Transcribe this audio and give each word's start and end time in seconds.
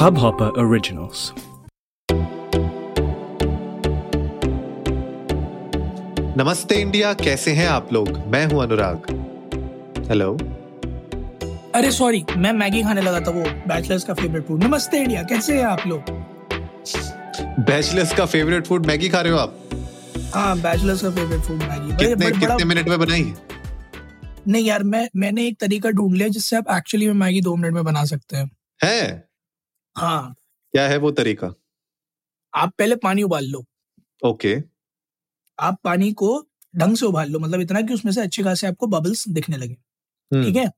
Hubhopper 0.00 0.48
Originals. 0.48 1.32
नमस्ते 6.38 6.74
India 6.74 7.12
कैसे 7.12 7.52
हैं 7.52 7.68
आप 7.68 7.92
लोग? 7.92 8.26
मैं 8.26 8.46
हूँ 8.46 8.62
अनुराग। 8.62 8.96
हेलो 10.08 10.34
अरे 11.74 11.90
सॉरी 11.90 12.24
मैं 12.36 12.52
मैगी 12.52 12.82
खाने 12.82 13.00
लगा 13.00 13.20
था 13.20 13.30
वो 13.30 13.42
बैचलर्स 13.42 14.04
का 14.04 14.14
फेवरेट 14.14 14.46
फ़ूड 14.46 14.64
नमस्ते 14.64 14.96
इंडिया 14.98 15.22
कैसे 15.22 15.58
हैं 15.58 15.64
आप 15.64 15.86
लोग? 15.86 16.10
बैचलर्स 17.64 18.14
का 18.14 18.26
फेवरेट 18.26 18.66
फ़ूड 18.66 18.86
मैगी 18.86 19.08
खा 19.08 19.20
रहे 19.20 19.32
हो 19.32 19.38
आप? 19.38 19.58
हाँ 20.34 20.58
बैचलर्स 20.58 21.02
का 21.02 21.10
फेवरेट 21.10 21.40
फ़ूड 21.40 21.56
मैगी। 21.56 21.96
कितने 21.96 22.14
बड़े- 22.14 22.44
बड़ा 22.44 22.56
कितने 22.56 22.74
मिनट 22.74 22.88
में 22.88 22.98
बनाई? 22.98 23.34
नहीं 24.48 24.64
यार 24.64 24.82
मैं 24.82 25.08
मैंने 25.16 25.46
एक 25.46 25.60
तरीका 25.60 25.90
ढूंढ 25.90 26.16
लिया 26.16 26.28
जिससे 26.28 26.56
आप 26.56 26.64
एक्चुअली 26.70 27.06
में 27.06 27.14
मैगी 27.14 27.40
दो 27.40 27.56
मिनट 27.56 27.74
में 27.74 27.84
बना 27.84 28.04
सकते 28.04 28.36
हैं। 28.36 28.50
है? 28.84 29.29
हाँ। 29.96 30.34
क्या 30.72 30.88
है 30.88 30.96
वो 30.96 31.10
तरीका? 31.10 31.54
आप 32.54 32.72
पहले 32.78 32.96
पानी 32.96 33.22
उबाल 33.22 33.44
लो। 33.44 33.64
ओके। 34.24 34.62
आप 35.58 35.78
पानी 35.84 36.12
को 36.12 36.46
ढंग 36.76 36.96
से 36.96 37.06
उबाल 37.06 37.30
लो 37.30 37.38
मतलब 37.38 37.60
इतना 37.60 37.80
कि 37.80 37.94
उसमें 37.94 38.12
से 38.12 38.20
अच्छे 38.20 38.42
खासे 38.42 38.66
आपको 38.66 38.86
बबल्स 38.86 39.28
दिखने 39.28 39.56
लगे। 39.56 39.76
हम्म, 40.32 40.44
ठीक 40.44 40.56
है? 40.56 40.70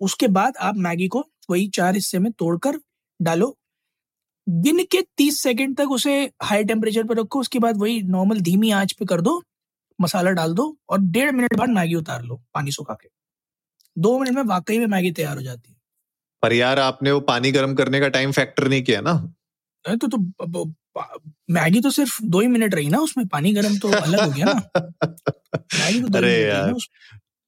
उसके 0.00 0.28
बाद 0.28 0.56
आप 0.56 0.76
मैगी 0.76 1.08
को 1.08 1.24
वही 1.50 1.68
चार 1.68 1.94
हिस्से 1.94 2.18
में 2.18 2.32
तोड़कर 2.32 2.80
डालो। 3.22 3.58
गिन 4.48 4.84
के 4.84 5.02
तीस 5.02 5.42
सेकंड 5.42 5.76
तक 5.76 5.90
उसे 5.90 6.32
हाई 6.42 6.64
टेम्परेचर 6.64 7.04
पर 7.04 7.16
रखो 7.16 7.40
उसके 7.40 7.58
बाद 7.58 7.76
वही 7.76 8.02
नॉर्मल 8.02 8.40
धीमी 8.40 8.70
आँच 8.70 8.92
पे 8.92 9.04
कर 9.04 9.20
दो 9.20 9.42
मसाला 10.00 10.30
डाल 10.30 10.54
दो 10.54 10.78
और 10.88 11.00
डेढ़ 11.00 11.32
मिनट 11.32 11.56
बाद 11.56 11.68
मैगी 11.68 11.94
उतार 11.94 12.22
लो 12.22 12.42
पानी 12.54 12.70
सुखा 12.70 12.94
के। 12.94 13.08
दो 13.98 14.18
मिनट 14.18 14.34
में 14.34 14.42
वाकई 14.42 14.78
में 14.78 14.86
मैगी 14.86 15.12
तैयार 15.12 15.36
हो 15.36 15.42
जाती 15.42 15.72
है। 15.72 15.79
पर 16.42 16.52
यार 16.52 16.78
आपने 16.78 17.12
वो 17.12 17.20
पानी 17.20 17.52
गर्म 17.52 17.74
करने 17.74 18.00
का 18.00 18.08
टाइम 18.08 18.32
फैक्टर 18.32 18.68
नहीं 18.68 18.82
किया 18.82 19.00
ना। 19.00 19.14
तो, 19.84 20.06
तो 20.06 20.64
मैगी 21.50 21.80
तो 21.80 21.90
सिर्फ़ 21.90 22.18
दो 22.22 22.40
ही 22.40 22.46
मिनट 22.46 22.74
रही 22.74 22.88
ना 22.88 22.98
उसमें 22.98 23.26
पानी 23.26 23.52
गर्म 23.54 23.76
तो 23.78 23.88
अलग 23.90 24.20
हो 24.20 24.30
गया 24.30 24.44
ना। 24.44 24.52
मैगी 25.74 26.00
तो 26.00 26.08
दो 26.08 26.18
अरे 26.18 26.32
यार 26.42 26.74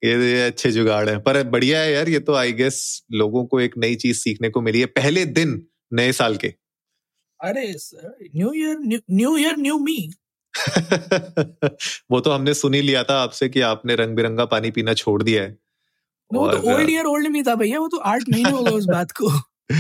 ये 0.03 0.13
ये 0.33 0.47
अच्छे 0.47 0.71
जुगाड़ 0.73 1.09
है। 1.09 1.19
पर 1.19 1.43
बढ़िया 1.49 1.81
है 1.81 1.93
यार 1.93 2.09
ये 2.09 2.19
तो 2.21 2.35
आई 2.35 2.53
गेस 2.53 2.79
लोगों 3.13 3.45
को 3.47 3.61
एक 3.61 3.75
नई 3.79 3.95
चीज़ 3.95 4.19
सीखने 4.19 4.49
को 4.49 4.61
मिली 4.61 4.81
है 4.81 4.87
पहले 4.87 5.25
दिन 5.27 5.63
नए 5.93 6.13
साल 6.13 6.37
के। 6.37 6.49
अरे 7.41 7.75
new 8.37 8.53
year 8.55 9.01
new 9.11 9.37
year 9.37 9.57
new 9.59 9.79
me 9.79 10.11
वो 12.11 12.21
तो 12.21 12.31
हमने 12.31 12.55
सुन 12.55 12.75
ही 12.75 12.81
लिया 12.83 13.03
था 13.05 13.21
आपसे 13.23 13.49
कि 13.49 13.61
आपने 13.61 13.95
रंग 13.95 14.17
बिरंगा 14.17 14.45
पानी 14.45 14.71
पीना 14.71 14.95
छोड़ 14.95 15.23
दिया 15.23 15.43
है। 15.43 15.57
वो 16.33 16.49
तो 16.49 16.73
ओल्ड 16.73 16.91
ईयर 16.91 17.05
ओल्ड 17.05 17.27
मी 17.27 17.43
था 17.43 17.55
भैया 17.55 17.79
वो 17.79 17.89
तो 17.89 17.97
आठ 17.97 18.23
महीने 18.33 18.51
हो 18.51 18.63
गए 18.63 18.71
उस 18.71 18.85
बात 18.85 19.11
को। 19.11 19.31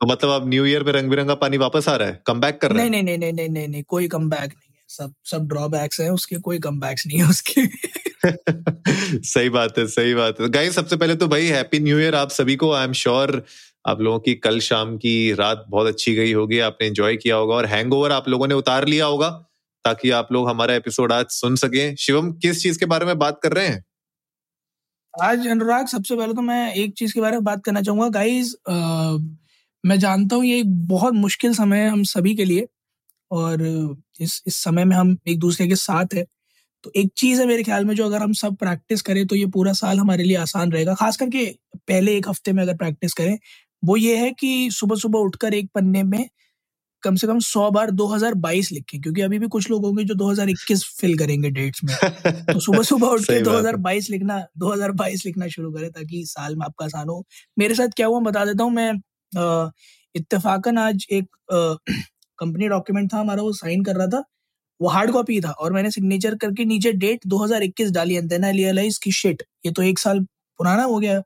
तो 0.00 0.06
मतलब 0.06 0.30
अब 0.30 0.48
न्यू 0.48 0.64
ईयर 0.64 0.84
में 0.84 0.92
रंग 0.92 1.10
बिरंगा 1.10 1.34
पानी 1.34 1.56
वापस 1.56 1.88
आ 1.88 1.96
रहा 1.96 2.08
है 2.08 2.22
कम 2.26 2.40
बैक 2.40 2.58
कर 2.60 2.72
रहा 2.72 2.82
है? 2.82 2.90
नहीं 2.90 3.02
नहीं 3.02 3.18
नहीं 3.18 3.32
नहीं 3.32 3.48
नहीं 3.48 3.68
नहीं 3.68 3.82
कोई 3.82 4.08
कम 4.08 4.30
बैक 4.30 4.40
नहीं 4.40 4.74
है। 4.74 4.84
सब 4.88 5.14
सब 5.24 5.48
ड्रॉबैक्स 5.48 6.00
हैं 6.00 6.10
उसके 6.10 6.36
कोई 6.36 6.58
कम 6.58 6.80
बैक्स 6.80 7.06
नहीं 7.06 7.18
है 7.18 7.28
उसके। 7.30 7.66
सही 9.28 9.48
बात 9.48 9.78
है 9.78 9.86
सही 9.86 10.14
बात 10.14 10.40
है। 10.40 10.48
गाइस 10.48 10.74
सबसे 10.74 10.96
पहले 10.96 11.16
तो 11.16 11.28
भाई 11.28 11.46
हैप्पी 11.46 11.78
न्यू 11.78 11.98
ईयर 11.98 12.14
आप 12.14 12.30
सभी 12.30 12.56
को। 12.56 12.72
आई 12.72 12.84
एम 12.84 12.92
श्योर 12.92 13.44
आप 13.88 14.00
लोगों 14.00 14.18
की 14.18 14.34
कल 14.34 14.60
शाम 14.60 14.96
की 14.96 15.32
रात 15.32 15.64
बहुत 15.68 15.86
अच्छी 15.86 16.14
गई 16.14 16.32
होगी 16.32 16.58
आपने 16.58 16.86
एंजॉय 16.86 17.16
किया 17.16 17.36
होगा 17.36 17.54
और 17.54 17.66
हैंगओवर 17.66 18.12
आप 18.12 18.28
लोगों 18.28 18.48
ने 18.48 18.54
उतार 18.54 18.86
लिया 18.86 19.06
होगा 19.06 19.28
ताकि 19.84 20.10
आप 20.10 20.28
लोग 20.32 20.48
हमारा 20.48 20.74
एपिसोड 20.74 21.12
आज 21.12 21.26
सुन 21.28 21.56
सकें। 21.56 21.96
शिवम 21.96 22.32
किस 22.32 22.62
चीज़ 22.62 22.78
के 22.78 22.86
बारे 22.86 23.06
में 23.06 23.18
बात 23.18 23.40
कर 23.42 23.52
रहे 23.52 23.66
हैं? 23.66 23.84
आज 25.14 25.46
अनुराग, 25.46 25.86
सबसे 25.86 26.16
पहले 26.16 26.34
तो 26.34 26.42
मैं 26.42 26.72
एक 26.74 26.94
चीज़ 26.98 27.12
के 27.14 27.20
बारे 27.20 27.36
में 27.36 27.44
बात 27.44 27.62
करना 27.64 27.80
चाहूँगा। 27.82 28.08
गाइस 28.10 28.54
मैं 29.84 29.98
जानता 29.98 30.36
हूँ 30.36 30.44
ये 30.44 30.58
एक 30.60 30.70
बहुत 30.88 31.14
मुश्किल 31.14 31.54
समय 31.54 31.78
है 31.78 31.88
हम 31.88 32.02
सभी 32.04 32.34
के 32.34 32.44
लिए 32.44 32.66
और 33.30 33.62
इस 34.20 34.42
इस 34.46 34.56
समय 34.56 34.84
में 34.84 34.96
हम 34.96 35.16
एक 35.28 35.38
दूसरे 35.38 35.66
के 35.68 35.76
साथ 35.76 36.14
है। 36.14 36.24
तो 36.84 36.92
एक 36.96 37.12
चीज़ 37.18 37.40
है 37.40 37.46
मेरे 37.46 37.62
ख्याल 37.62 37.84
में 37.84 37.94
जो 37.94 38.06
अगर 38.06 38.22
हम 38.22 38.32
सब 38.32 38.56
प्रैक्टिस 38.56 39.02
करें 39.02 39.26
तो 39.26 39.36
ये 39.36 39.46
पूरा 39.48 39.72
साल 39.74 39.98
हमारे 39.98 40.24
लिए 40.24 40.36
आसान 40.36 40.72
रहेगा। 40.72 40.94
खास 40.94 41.16
करके 41.16 41.44
पहले 41.78 42.16
एक 42.16 42.28
हफ़्ते 42.28 42.52
में 42.52 42.62
अगर 42.62 42.76
प्रैक्टिस 42.76 43.12
करें, 43.12 43.38
वो 43.82 43.96
ये 43.96 44.16
है 44.16 44.30
कि 44.32 44.68
सुबह 44.72 44.96
सुबह 44.96 45.18
उठकर 45.20 45.54
एक 45.54 45.70
पन्ने 45.74 46.02
में 46.04 46.28
कम 47.04 47.16
से 47.16 47.26
कम 47.26 47.38
सौ 47.38 47.70
बार 47.70 47.90
2022 47.90 48.70
लिखें 48.72 49.00
क्योंकि 49.00 49.20
अभी 49.20 49.38
भी 49.38 49.48
कुछ 49.48 49.70
लोग 49.70 49.84
होंगे 49.84 50.04
जो 50.04 50.14
2021 50.14 50.84
फिल 51.00 51.16
करेंगे 51.18 51.50
डेट्स 51.50 51.84
में। 51.84 51.94
तो 52.52 52.60
सुबह 52.60 52.82
सुबह 52.82 53.06
उठ 53.06 53.20
के 53.20 53.24
सही 53.24 53.42
बात 53.42 53.66
है। 53.66 53.72
2022 53.72 54.10
लिखना 54.10 54.38
2022 54.58 55.24
लिखना 55.26 55.48
शुरू 55.48 55.72
करें 55.72 55.90
ताकि 55.90 56.24
साल 56.26 56.56
में 56.56 56.66
आपका 56.66 56.84
आसान 56.84 57.08
हो। 57.08 57.24
मेरे 57.58 57.74
साथ 57.74 57.88
क्या 57.96 58.06
हुआ 58.06 58.20
बता 58.20 58.44
देता 58.44 58.64
हूँ 58.64 58.72
मैं 58.72 58.92
इत्तेफाकन 60.14 60.78
आज 60.78 61.06
एक 61.12 61.26
कंपनी 62.38 62.68
डॉक्यूमेंट 62.68 63.12
था 63.14 63.18
हमारा 63.18 63.42
वो 63.42 63.52
साइन 63.52 63.84
कर 63.84 63.96
रहा 63.96 64.06
था। 64.06 64.24
वो 64.80 64.88
हार्ड 64.88 65.10
कॉपी 65.10 65.40
था 65.40 65.50
और 65.50 65.72
मैंने 65.72 65.90
सिग्नेचर 65.90 66.34
करके 66.34 66.64
नीचे 66.64 66.92
डेट 66.92 67.26
2021 67.28 67.90
डाली 67.90 68.14
एंड 68.14 68.28
देन 68.28 68.44
आई 68.44 68.52
रियलाइज़ 68.52 68.98
की 69.04 69.12
शिट 69.12 69.42
ये 69.66 69.72
तो 69.72 69.82
एक 69.82 69.98
साल 69.98 70.20
पुराना 70.60 70.82
हो 70.82 70.98
गया। 70.98 71.20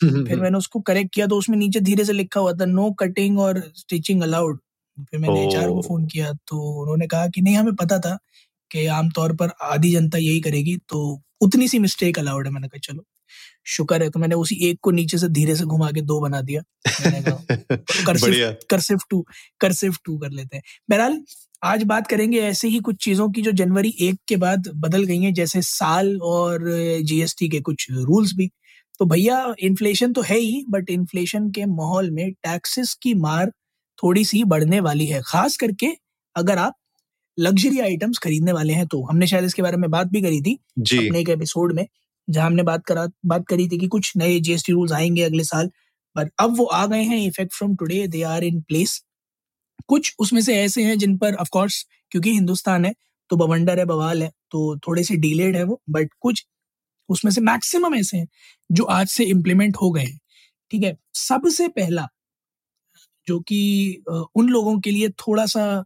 फिर 0.04 0.40
मैंने 0.40 0.58
उसको 0.58 0.80
करेक्ट 0.80 1.14
किया 1.14 1.26
तो 1.26 1.36
उसमें 1.38 1.56
नीचे 1.58 1.80
धीरे 1.80 2.04
से 2.04 2.12
लिखा 2.12 2.40
हुआ 2.40 2.52
था 2.52 2.64
नो 2.66 2.90
कटिंग 3.00 3.38
और 3.38 3.62
स्टिचिंग 3.76 4.22
अलाउड 4.22 4.58
फिर 5.00 5.20
मैंने 5.20 5.46
एचआर 5.46 5.68
को 5.68 5.82
फ़ोन 5.82 6.06
किया 6.06 6.32
तो 6.48 6.58
उन्होंने 6.82 7.06
कहा 7.06 7.28
कि 7.28 7.40
नहीं 7.40 7.56
हमें 7.56 7.74
पता 7.74 7.98
था 7.98 8.18
कि 8.70 8.86
आमतौर 8.86 9.32
पर 9.36 9.50
आधी 9.62 9.90
जनता 9.92 10.18
यही 10.18 10.40
करेगी 10.40 10.76
तो 10.88 11.00
उतनी 11.40 11.68
सी 11.68 11.78
मिस्टेक 11.78 12.18
अलाउड 12.18 12.46
है। 12.46 12.52
मैंने 12.52 12.68
कहा 12.68 12.78
चलो 12.84 13.04
शुक्र 13.66 14.02
है। 14.02 14.10
तो 14.10 14.20
मैंने 14.20 14.34
उसी 14.34 14.54
एक 14.68 14.78
को 14.82 14.90
नीचे 14.90 15.18
से 15.18 15.28
धीरे 15.28 15.56
से 15.56 15.64
घुमा 15.64 15.90
के 15.90 16.00
दो 16.00 16.20
बना 16.20 16.40
दिया। 16.40 16.62
मैंने 17.00 17.20
कहा 17.22 17.56
कर्सिव 17.76 18.28
बढ़िया। 18.28 18.50
कर्सिव 18.70 18.98
टू 19.10 19.24
कर्सिव 19.60 19.96
टू 20.04 20.16
कर 20.18 20.30
लेते 20.30 20.56
हैं। 20.56 20.62
बहरहाल 20.90 21.22
आज 21.62 21.82
बात 21.82 22.06
करेंगे 22.06 22.40
ऐसे 22.40 22.68
ही 22.68 22.78
कुछ 22.78 22.96
चीज़ों 23.04 23.28
की 23.30 23.42
जो 23.42 23.52
जनवरी 23.52 23.94
एक 24.00 24.18
के 24.28 24.36
बाद 24.36 24.68
बदल 24.76 25.04
गई 25.04 25.18
हैं 25.18 25.32
जैसे 25.34 25.62
साल 25.62 26.16
और 26.22 26.64
जीएसटी 27.02 27.48
के 27.48 27.60
कुछ 27.60 27.86
रूल्स 27.90 28.32
भी। 28.34 28.50
तो 28.98 29.04
भैया 29.04 29.54
इन्फ्लेशन 29.58 30.12
तो 30.12 30.22
है 30.22 30.38
ही 30.38 30.64
बट 30.70 30.90
इन्फ्लेशन 30.90 31.50
के 31.50 31.64
माहौल 31.66 32.10
में 32.10 32.30
टैक्सेस 32.32 32.94
की 33.02 33.14
मार 33.14 33.52
थोड़ी 34.02 34.24
सी 34.24 34.44
बढ़ने 34.44 34.80
वाली 34.80 35.06
है। 35.06 35.20
खास 35.26 35.56
करके 35.56 35.86
अगर 36.36 36.58
आप 36.58 36.74
लग्जरी 37.38 37.78
आइटम्स 37.80 38.18
खरीदने 38.18 38.52
वाले 38.52 38.72
हैं 38.72 38.86
तो। 38.86 39.04
हमने 39.04 39.26
शायद 39.26 39.44
इसके 39.44 39.62
बारे 39.62 39.76
में 39.76 39.90
बात 39.90 40.06
भी 40.06 40.22
करी 40.22 40.40
थी 40.40 40.58
जी। 40.78 40.98
अपने 40.98 41.20
एक 41.20 41.28
एपिसोड 41.28 41.72
में 41.72 41.86
जहाँ 42.30 42.46
हमने 42.46 42.62
बात 42.62 42.84
करा 42.86 43.06
बात 43.26 43.44
करी 43.48 43.68
थी 43.68 43.78
कि 43.78 43.88
कुछ 43.88 44.12
नए 44.16 44.40
जीएसटी 44.40 44.72
रूल्स 44.72 44.92
आएँगे 44.92 45.22
अगले 45.22 45.44
साल 45.44 45.70
पर 46.16 46.30
अब 46.38 46.56
वो 46.56 46.64
आ 46.64 46.86
गए 46.86 47.02
हैं 47.02 47.26
effect 47.26 47.54
from 47.54 47.76
today 47.76 48.06
they 48.08 48.22
are 48.22 48.44
in 48.44 48.60
place 48.60 49.04
कुछ 49.88 50.14
उसमें 50.18 50.40
से 50.42 50.56
ऐसे 50.62 50.84
हैं 50.84 50.98
जिन 50.98 51.18
पर 51.18 51.34
ऑफ़ 51.34 51.48
कोर्स 51.52 51.86
क्योंकि 52.10 52.32
हिंदुस्तान 52.32 52.84
है 52.84 52.94
तो 53.30 53.36
बवंडर 53.36 53.78
है 53.78 53.84
बवाल 53.84 54.22
है 54.22 54.28
तो 54.50 54.78
थोड़े 54.78 55.04
से 55.04 55.16
डिलेड 55.16 55.56
है 55.56 55.64
वो 55.64 55.82
बट 55.90 56.10
कुछ 56.20 56.44
उसमें 57.08 57.32
से 57.32 57.40
मैक्सिमम 57.40 57.94
ऐसे 57.94 58.16
हैं 58.18 58.28
जो 58.72 58.84
आज 58.84 59.08
से 59.08 59.24
इम्प्लीमेंट 59.24 59.76
हो 59.82 59.90
गए 59.90 60.02
हैं। 60.02 60.20
ठीक 60.70 60.82
है? 60.84 60.96
सबसे 61.14 61.68
पहला 61.68 62.08
जो 63.28 63.40
कि 63.40 64.02
उन 64.34 64.48
लोगों 64.48 64.78
के 64.80 64.90
लिए 64.90 65.08
थोड़ा 65.08 65.46
सा 65.46 65.84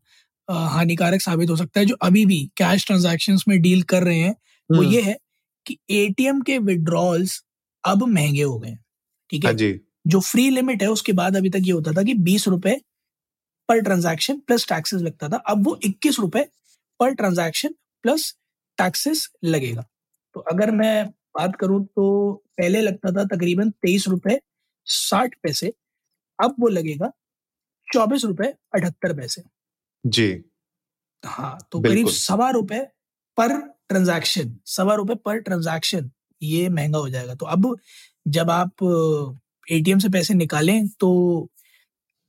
हानिकारक 0.49 1.21
साबित 1.21 1.51
हो 1.51 1.57
सकता 1.57 1.81
है 1.81 1.87
जो 1.87 1.95
अभी 2.03 2.27
भी 2.27 2.51
कैश 2.57 2.87
ट्रांजैक्शंस 2.87 3.45
में 3.49 3.61
डील 3.63 3.83
कर 3.83 4.03
रहे 4.03 4.19
हैं 4.19 4.35
वो 4.71 4.77
हम्म, 4.77 4.93
ये 4.93 5.01
है 5.03 5.19
कि 5.67 5.79
एटीएम 5.91 6.41
के 6.41 6.59
विड्रॉल्स 6.59 7.45
अब 7.85 8.03
महँगे 8.03 8.43
हो 8.43 8.59
गए 8.59 8.77
ठीक 9.31 9.45
हाँ? 9.45 9.53
है 9.53 9.59
जी। 9.59 9.81
जो 10.07 10.21
फ्री 10.21 10.51
लिमिट 10.51 10.83
है 10.83 10.89
उसके 10.89 11.13
बाद 11.13 11.37
अभी 11.37 11.51
तक 11.51 11.61
ये 11.63 11.73
होता 11.73 11.93
था 11.93 12.03
कि 12.03 12.15
बीस 12.15 12.49
रुपए 12.49 12.81
पर 13.69 13.81
ट्रांजैक्शन 13.81 14.39
प्लस 14.39 14.67
टैक्सेस 14.69 15.03
लगता 15.03 15.29
था 15.29 15.37
अब 15.37 15.67
वो 15.67 15.79
इक्कीस 15.85 16.19
रुपए 16.19 16.47
पर 17.01 17.15
ट्रांजैक्शन 17.15 17.75
प्लस 18.03 18.35
टैक्सेस 18.79 19.29
लगेगा। 19.45 19.85
तो 20.35 20.41
अगर 20.41 20.71
मैं 20.71 21.07
बात 21.09 21.57
करूँ 21.57 21.85
तो 21.87 22.33
पहले 22.59 22.81
लगता 22.81 23.11
था 23.13 23.25
तकरीबन 23.25 23.71
तेईस 23.71 24.09
रुपए 24.09 24.41
साठ 24.87 25.35
पैसे 25.43 25.73
अब 26.39 26.55
वो 26.61 26.69
लगेगा 26.69 27.13
चौबीस 27.89 28.25
रुपए 28.25 28.53
अठहत्तर 28.75 29.13
पैसे। 29.17 29.43
जी। 30.05 30.29
हाँ 31.25 31.57
तो 31.73 31.81
करीब 31.81 32.09
सवा 32.09 32.51
रुपए 32.51 32.81
पर 33.39 33.57
ट्रांजैक्शन 33.89 34.57
सवा 34.69 34.95
रुपए 34.95 35.15
पर 35.25 35.39
ट्रांजैक्शन 35.41 36.11
ये 36.43 36.69
महँगा 36.71 36.99
हो 36.99 37.09
जाएगा। 37.09 37.35
तो 37.35 37.47
अब 37.47 37.77
जब 38.27 38.51
आप 38.51 38.85
एटीएम 39.69 39.99
से 39.99 40.09
पैसे 40.09 40.35
निकालें 40.35 40.89
तो 40.91 41.49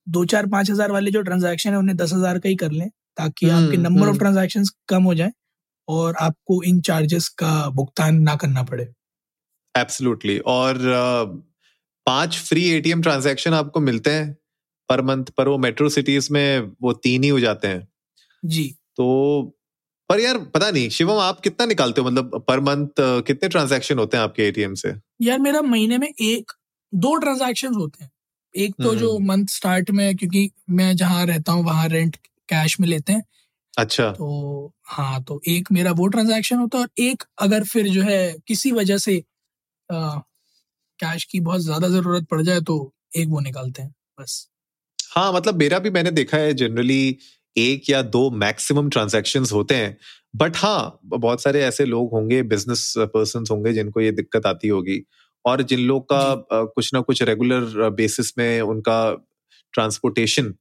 दो 0.07 0.23
चार 0.25 0.45
पाँच 0.47 0.69
हज़ार 0.71 0.91
वाले 0.91 1.11
जो 1.11 1.21
ट्रांजैक्शन 1.21 1.69
है 1.69 1.77
उन्हें 1.77 1.95
दस 1.97 2.13
हज़ार 2.13 2.39
का 2.39 2.49
ही 2.49 2.55
कर 2.55 2.71
लें 2.71 2.87
ताकि 3.17 3.45
आपके 3.47 3.77
हम्म, 3.77 3.81
नंबर 3.81 4.09
ऑफ़। 4.09 4.17
ट्रांजैक्शन 4.17 4.63
कम 4.89 5.03
हो 5.03 5.13
जाए 5.15 5.31
और 5.87 6.15
आपको 6.19 6.61
इन 6.63 6.81
चार्जेस 6.81 7.27
का 7.39 7.69
भुगतान 7.69 8.21
ना 8.23 8.35
करना 8.35 8.63
पड़े। 8.63 8.83
एब्सोल्युटली 9.75 10.37
और 10.47 10.77
पाँच 12.07 12.37
फ्री 12.39 12.67
एटीएम 12.69 13.01
ट्रांजैक्शन 13.01 13.53
आपको 13.53 13.79
मिलते 13.81 14.11
हैं 14.11 14.35
पर 14.89 15.01
मंथ 15.03 15.25
पर 15.37 15.47
वो 15.47 15.57
मेट्रो 15.59 15.89
सिटीज़ 15.89 16.29
में 16.33 16.59
वो 16.81 16.93
तीन 16.95 17.23
ही 17.23 17.29
हो 17.29 17.39
जाते 17.39 17.67
हैं। 17.67 17.87
जी। 18.43 18.67
तो 18.97 19.07
पर 20.09 20.19
यार 20.19 20.37
पता 20.55 20.69
नहीं 20.71 20.89
शिवम 20.89 21.19
आप 21.21 21.39
कितना 21.39 21.65
निकालते 21.65 22.01
हो? 22.01 22.07
मतलब 22.07 22.43
पर 22.47 22.59
मंथ 22.61 23.01
कितने 23.27 23.49
ट्रांजैक्शन 23.49 23.99
होते 23.99 24.17
हैं 24.17 24.23
आपके 24.23 24.43
एटीएम 24.43 24.73
से? 24.75 24.93
यार 25.21 25.39
मेरा 25.39 25.61
महीने 25.63 25.97
में 25.97 26.07
एक 26.21 26.51
दो 26.93 27.15
ट्रांजैक्शन 27.17 27.73
होते 27.75 28.03
हैं। 28.03 28.11
एक 28.55 28.75
तो 28.83 28.93
जो 28.95 29.17
मंथ 29.19 29.35
हम्म। 29.35 29.45
स्टार्ट 29.47 29.91
में 29.91 30.15
क्योंकि 30.17 30.49
मैं 30.71 30.95
जहाँ 30.95 31.25
रहता 31.25 31.51
हूँ 31.51 31.63
वहाँ 31.65 31.87
रेंट 31.89 32.17
कैश 32.49 32.79
में 32.79 32.87
लेते 32.87 33.13
हैं। 33.13 33.23
अच्छा। 33.73 34.11
तो 34.11 34.73
हाँ 34.87 35.23
तो 35.23 35.41
एक 35.47 35.71
मेरा 35.71 35.91
वो 35.93 36.07
ट्रांजैक्शन 36.07 36.57
होता 36.57 36.77
है 36.77 36.83
और 36.83 36.89
एक 37.03 37.23
अगर 37.39 37.63
फिर 37.65 37.89
जो 37.89 38.03
है 38.03 38.21
किसी 38.47 38.71
वजह 38.71 38.97
से 38.99 39.17
आ, 39.89 40.17
कैश 40.99 41.23
की 41.25 41.39
बहुत 41.41 41.61
ज़्यादा 41.61 41.89
ज़रूरत 41.89 42.27
पड़ 42.31 42.41
जाए 42.43 42.61
तो 42.61 42.75
एक 43.17 43.27
वो 43.29 43.39
निकालते 43.39 43.81
हैं 43.81 43.93
बस। 44.21 44.47
हाँ 45.11 45.31
मतलब 45.33 45.55
मेरा 45.55 45.79
भी 45.79 45.89
मैंने 45.89 46.11
देखा 46.11 46.37
है 46.37 46.53
जनरली 46.53 47.17
एक 47.55 47.89
या 47.89 48.01
दो 48.05 48.29
मैक्सिमम 48.31 48.89
ट्रांजेक्शन 48.89 49.45
होते 49.53 49.75
हैं। 49.75 49.97
बट 50.33 50.57
हाँ 50.57 50.99
बहुत 51.05 51.41
सारे 51.41 51.61
ऐसे 51.65 51.85
लोग 51.85 52.11
होंगे 52.13 52.41
बिज़नेस 52.45 52.93
पर्सन 53.13 53.43
होंगे 53.51 53.73
जिनको 53.73 54.01
ये 54.01 54.11
दिक्कत 54.11 54.45
आती 54.45 54.67
होगी। 54.67 55.01
और 55.45 55.61
जिन 55.63 55.79
लोग 55.81 56.03
का 56.11 56.63
कुछ 56.65 56.93
ना 56.93 56.99
कुछ 57.01 57.21
रेगुलर 57.23 57.89
बेसिस 57.91 58.37
में 58.37 58.61
उनका 58.61 58.99
ट्रांसपोर्टेशन 59.73 60.53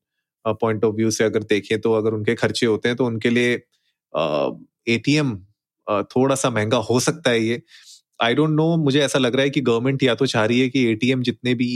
पॉइंट 0.44 0.84
ऑफ़ 0.84 0.94
व्यू 0.96 1.10
से 1.10 1.24
अगर 1.24 1.42
देखें 1.44 1.80
तो 1.80 1.92
अगर 1.94 2.14
उनके 2.14 2.34
खर्चे 2.34 2.66
होते 2.66 2.88
हैं 2.88 2.96
तो 2.96 3.06
उनके 3.06 3.30
लिए 3.30 3.52
एटीएम 4.86 5.36
थोड़ा 6.10 6.34
सा 6.34 6.50
महँगा 6.50 6.76
हो 6.90 6.98
सकता 7.00 7.30
है 7.30 7.40
ये। 7.40 7.62
आई 8.20 8.34
डोंट 8.34 8.50
नो 8.50 8.76
मुझे 8.78 9.00
ऐसा 9.02 9.18
लग 9.18 9.34
रहा 9.36 9.44
है 9.44 9.50
कि 9.50 9.60
गवर्नमेंट 9.62 10.02
या 10.02 10.14
तो 10.14 10.26
चाह 10.26 10.44
रही 10.44 10.60
है 10.60 10.68
कि 10.68 10.84
एटीएम 10.90 11.22
जितने 11.22 11.54
भी 11.54 11.68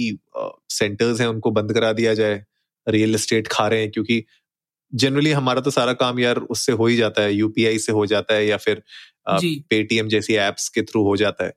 सेंटर्स 0.71 1.21
हैं 1.21 1.29
उनको 1.29 1.51
बंद 1.53 1.73
करा 1.75 1.93
दिया 1.95 2.15
जाए। 2.15 2.45
रियल 2.89 3.15
एस्टेट 3.15 3.49
खा 3.49 3.69
रहे 3.69 3.81
हैं 3.81 3.91
क्योंकि 3.91 4.25
जनरली 4.93 5.31
हमारा 5.33 5.61
तो 5.61 5.71
सारा 5.71 5.93
काम 5.93 6.21
यार 6.21 6.37
उससे 6.51 6.73
हो 6.73 6.87
ही 6.87 6.97
जाता 6.97 7.23
है 7.23 7.35
यूपीआई 7.35 7.79
से 7.79 7.93
हो 7.93 8.07
जाता 8.07 8.35
है 8.35 8.47
या 8.47 8.57
फिर 8.57 8.83
पेटीएम 9.71 10.09
जैसी 10.09 10.35
एप्स 10.35 10.69
के 10.69 10.83
थ्रू 10.83 11.03
हो 11.05 11.17
जाता 11.17 11.45
है। 11.45 11.51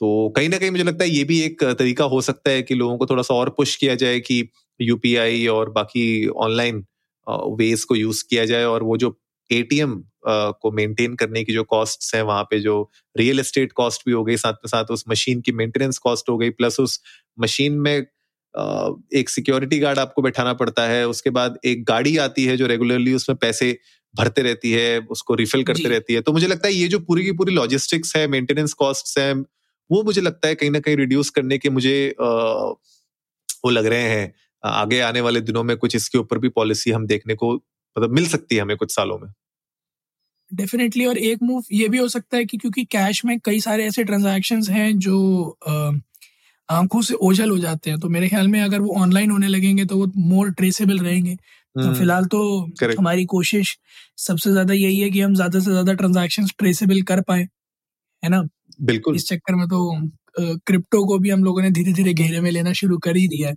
तो 0.00 0.28
कहीं 0.36 0.48
ना 0.48 0.58
कहीं 0.58 0.70
मुझे 0.70 0.84
लगता 0.84 1.04
है 1.04 1.10
ये 1.10 1.24
भी 1.24 1.40
एक 1.40 1.64
तरीका 1.64 2.04
हो 2.04 2.20
सकता 2.20 2.50
है 2.50 2.62
कि 2.62 2.74
लोगों 2.74 2.98
को 2.98 3.06
थोड़ा 3.06 3.22
सा 3.22 3.34
और 3.34 3.50
पुश 3.50 3.76
किया 3.76 3.94
जाए 3.94 4.20
कि 4.20 4.48
यूपीआई 4.80 5.46
और 5.46 5.70
बाकी 5.70 6.28
ऑनलाइन 6.38 6.84
वेज 7.58 7.84
को 7.84 7.96
यूज़ 7.96 8.24
किया 8.30 8.44
जाए 8.44 8.64
और 8.64 8.82
वो 8.82 8.96
जो 8.96 9.18
एटीएम 9.50 10.04
को 10.62 10.72
मेंटेन 10.72 11.14
करने 11.14 11.44
की 11.44 11.52
जो 11.52 11.64
कॉस्ट 11.64 12.14
है 12.16 12.22
वहाँ 12.22 12.44
पे 12.44 12.60
जो 12.60 12.90
रियल 13.18 13.40
एस्टेट 13.40 13.72
कॉस्ट 13.72 14.02
भी 14.06 14.12
हो 14.12 14.24
गई 14.24 14.36
साथ 14.36 14.52
में 14.52 14.68
साथ 14.68 14.84
उस 14.84 15.04
मशीन 15.08 15.40
की 15.40 15.52
मेंटेनेंस 15.52 15.98
कॉस्ट 15.98 16.30
हो 16.30 16.38
गई 16.38 16.50
प्लस 16.50 16.80
उस 16.80 17.00
मशीन 17.40 17.72
में 17.72 18.06
एक 19.14 19.30
सिक्योरिटी 19.30 19.78
गार्ड 19.78 19.98
आपको 19.98 20.22
बैठाना 20.22 20.52
पड़ता 20.54 20.86
है 20.86 21.06
उसके 21.08 21.30
बाद 21.30 21.58
एक 21.64 21.84
गाड़ी 21.84 22.16
आती 22.16 22.44
है 22.44 22.56
जो 22.56 22.66
रेगुलरली 22.66 23.14
उसमें 23.14 23.36
पैसे 23.38 23.78
भरते 24.14 24.42
रहती 24.42 24.70
है 24.72 24.98
उसको 25.10 25.34
रिफिल 25.34 25.64
करते 25.64 25.88
रहती 25.88 26.14
है। 26.14 26.20
तो 26.20 26.32
मुझे 26.32 26.46
लगता 26.46 26.68
है 26.68 26.74
ये 26.74 26.88
जो 26.88 26.98
पूरी 27.00 27.24
की 27.24 27.32
पूरी 27.32 27.54
लॉजिस्टिक्स 27.54 28.16
है 28.16 28.26
मेंटेनेंस 28.28 28.72
कॉस्ट 28.72 29.18
है 29.18 29.32
वो 29.90 30.02
मुझे 30.02 30.20
लगता 30.20 30.48
है 30.48 30.54
कहीं 30.54 30.70
ना 30.70 30.80
कहीं 30.80 30.96
रिड्यूस 30.96 31.30
करने 31.30 31.58
के 31.58 31.70
मुझे 31.70 32.14
वो 32.20 33.70
लग 33.70 33.86
रहे 33.86 34.02
हैं। 34.02 34.32
आगे 34.64 35.00
आने 35.00 35.20
वाले 35.20 35.40
दिनों 35.40 35.62
में 35.62 35.76
कुछ 35.76 35.96
इसके 35.96 36.18
ऊपर 36.18 36.38
भी 36.38 36.48
पॉलिसी 36.50 36.90
हम 36.90 37.06
देखने 37.06 37.34
को 37.34 37.52
मतलब 37.54 38.10
मिल 38.10 38.26
सकती 38.26 38.56
है 38.56 38.62
हमें 38.62 38.76
कुछ 38.76 38.94
सालों 38.94 39.18
में। 39.18 39.30
डेफिनेटली 40.50 41.06
और 41.06 41.18
एक 41.18 41.42
मूव 41.42 41.64
ये 41.72 41.88
भी 41.88 41.98
हो 41.98 42.08
सकता 42.08 42.36
है 42.36 42.44
कि 42.44 42.56
क्योंकि 42.56 42.84
कैश 42.84 43.24
में 43.24 43.38
कई 43.40 43.60
सारे 43.60 43.84
ऐसे 43.84 44.04
ट्रांजैक्शन 44.04 44.62
हैं 44.70 44.98
जो 44.98 45.16
आँखों 46.68 47.00
से 47.02 47.14
ओझल 47.22 47.50
हो 47.50 47.58
जाते 47.58 47.90
हैं। 47.90 47.98
तो 48.00 48.08
मेरे 48.10 48.28
ख्याल 48.28 48.48
में 48.48 48.60
अगर 48.62 48.80
वो 48.80 48.94
ऑनलाइन 48.98 49.30
होने 49.30 49.48
लगेंगे 49.48 49.84
तो 49.86 49.98
वो 49.98 50.06
मोर 50.26 50.50
ट्रेसेबल 50.54 50.98
रहेंगे। 51.00 51.36
तो 51.36 51.80
हम्म, 51.80 51.94
फ़िलहाल 51.94 52.24
तो 52.26 52.40
correct. 52.74 52.98
हमारी 52.98 53.24
कोशिश 53.28 53.76
सबसे 54.18 54.50
ज़्यादा 54.52 54.74
यही 54.74 55.00
है 55.00 55.10
कि 55.10 55.20
हम 55.20 55.34
ज़्यादा 55.34 55.60
से 55.60 55.70
ज़्यादा 55.70 55.92
ट्रांजेक्शन 55.94 56.46
ट्रेसेबल 56.58 57.02
कर 57.04 57.20
पाए 57.24 57.42
है 58.22 58.30
ना? 58.30 58.42
बिल्कुल। 58.82 59.14
इस 59.14 59.28
चक्कर 59.28 59.54
में 59.54 59.66
तो 59.68 59.80
क्रिप्टो 60.66 61.04
को 61.06 61.18
भी 61.18 61.30
हम 61.30 61.44
लोगों 61.44 61.62
ने 61.62 61.70
धीरे 61.72 61.92
धीरे 61.94 62.14
घेरे 62.14 62.40
में 62.40 62.50
लेना 62.52 62.72
शुरू 62.74 62.98
कर 63.00 63.16
ही 63.16 63.26
दिया 63.28 63.48
है। 63.48 63.54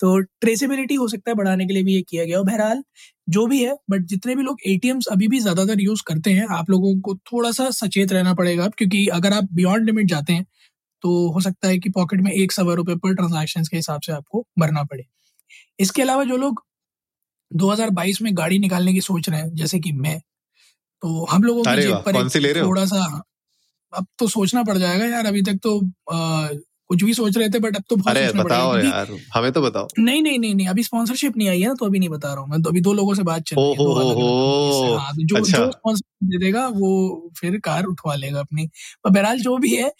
तो 0.00 0.18
ट्रेसेबिलिटी 0.42 0.94
हो 0.96 1.08
सकता 1.08 1.30
है 1.30 1.36
बढ़ाने 1.36 1.66
के 1.66 1.74
लिए 1.74 1.82
भी 1.84 1.94
ये 1.94 2.02
किया 2.02 2.24
गया। 2.24 2.38
और 2.38 2.44
बहरहाल 2.46 2.82
जो 3.28 3.46
भी 3.48 3.62
है 3.64 3.76
बट 3.90 4.04
जितने 4.06 4.34
भी 4.36 4.42
लोग 4.44 4.58
एटीएम्स 4.68 5.06
अभी 5.12 5.28
भी 5.28 5.40
ज़्यादातर 5.40 5.80
यूज़ 5.82 6.02
करते 6.08 6.32
हैं 6.32 6.46
आप 6.52 6.70
लोगों 6.70 6.94
को 7.02 7.14
थोड़ा 7.32 7.50
सा 7.52 7.70
सचेत 7.72 8.12
रहना 8.12 8.34
पड़ेगा 8.34 8.68
क्योंकि 8.78 9.06
अगर 9.14 9.32
आप 9.34 9.48
बियॉन्ड 9.54 9.86
लिमिट 9.86 10.08
जाते 10.08 10.32
हैं 10.32 10.46
तो 11.02 11.32
हो 11.32 11.40
सकता 11.40 11.68
है 11.68 11.78
कि 11.78 11.90
पॉकेट 11.90 12.20
में 12.20 12.32
एक 12.32 12.52
सवा 12.52 12.74
रुपये 12.74 12.96
पर 12.96 13.14
ट्रांजेक्शन 13.14 13.62
के 13.62 13.76
हिसाब 13.76 14.00
से 14.00 14.12
आपको 14.12 14.46
भरना 14.58 14.82
पड़े। 14.84 15.04
इसके 15.80 16.02
अलावा 16.02 16.24
जो 16.24 16.36
लोग 16.36 16.64
2022 17.56 18.22
में 18.22 18.36
गाड़ी 18.36 18.58
निकालने 18.58 18.92
की 18.92 19.00
सोच 19.00 19.28
रहे 19.28 19.40
हैं 19.40 19.54
जैसे 19.54 19.78
कि 19.78 19.92
मैं 19.92 20.20
तो 21.02 21.24
हम 21.24 21.42
लोगों 21.42 21.64
को 21.64 21.80
जेब 21.80 21.96
पर 21.96 22.62
थोड़ा 22.62 22.84
सा 22.84 23.22
अब 23.96 24.06
तो 24.18 24.28
सोचना 24.28 24.62
पड़ 24.62 24.78
जाएगा 24.78 25.06
यार 25.06 25.26
अभी 25.26 25.42
तक 25.42 25.58
तो 25.62 25.80
कुछ 26.88 27.04
भी 27.04 27.14
सोच 27.14 27.36
रहे 27.38 27.48
थे 27.48 27.58
बट 27.58 27.76
अब 27.76 27.82
तो 27.88 27.96
अरे 28.06 28.32
बताओ 28.32 28.78
यार 28.78 29.08
हमें 29.34 29.52
तो 29.52 29.62
बताओ। 29.62 29.88
नहीं 29.98 30.22
नहीं 30.22 30.38
नहीं 30.38 30.54
नहीं 30.54 30.66
अभी 30.68 30.82
स्पॉन्सरशिप 30.82 31.36
नहीं 31.36 31.48
आई 31.48 31.60
है 31.60 31.68
ना 31.68 31.74
तो 31.74 31.86
अभी 31.86 31.98
नहीं 31.98 32.08
बता 32.08 32.28
रहा 32.28 32.40
हूँ 32.40 32.50
मैं 32.50 32.62
तो 32.62 32.70
अभी 32.70 32.80
दो 32.80 32.92
लोगों 32.92 33.14
से 33.14 33.22
बात 33.22 33.42
चल 33.42 33.56
रही 33.56 33.68
है 33.70 33.76
हाँ, 34.98 35.12
तो 35.12 35.26
जो 35.26 35.36
अच्छा। 35.36 35.58
जो 35.58 35.70
स्पॉन्सर 35.70 36.26
दे 36.26 36.38
देगा 36.38 36.66
वो 36.68 37.30
फिर 37.40 37.58
कार 37.58 37.84
उठवा 37.84 38.14
लेगा 38.14 38.40
अपनी। 38.40 38.66
पर 39.04 39.10
बहरहाल 39.10 39.40
जो 39.40 39.56
भी 39.58 39.74
है 39.74 39.90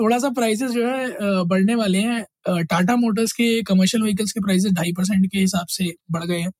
थोड़ा 0.00 0.18
सा 0.18 0.28
प्राइसेस 0.28 0.70
जो 0.70 0.86
है 0.88 1.44
बढ़ने 1.44 1.74
वाले 1.74 1.98
हैं 1.98 2.24
टाटा 2.64 2.96
मोटर्स 2.96 3.32
के 3.32 3.62
कमर्शियल 3.62 4.02
व्हीकल्स 4.02 4.32
के 4.32 4.40
प्राइसेस 4.40 4.72
ढाई 4.72 4.92
परसेंट 4.92 5.26
के 5.26 5.38
हिसाब 5.38 5.66
से 5.66 5.94
बढ़ 6.10 6.24
गए 6.24 6.38
हैं। 6.38 6.52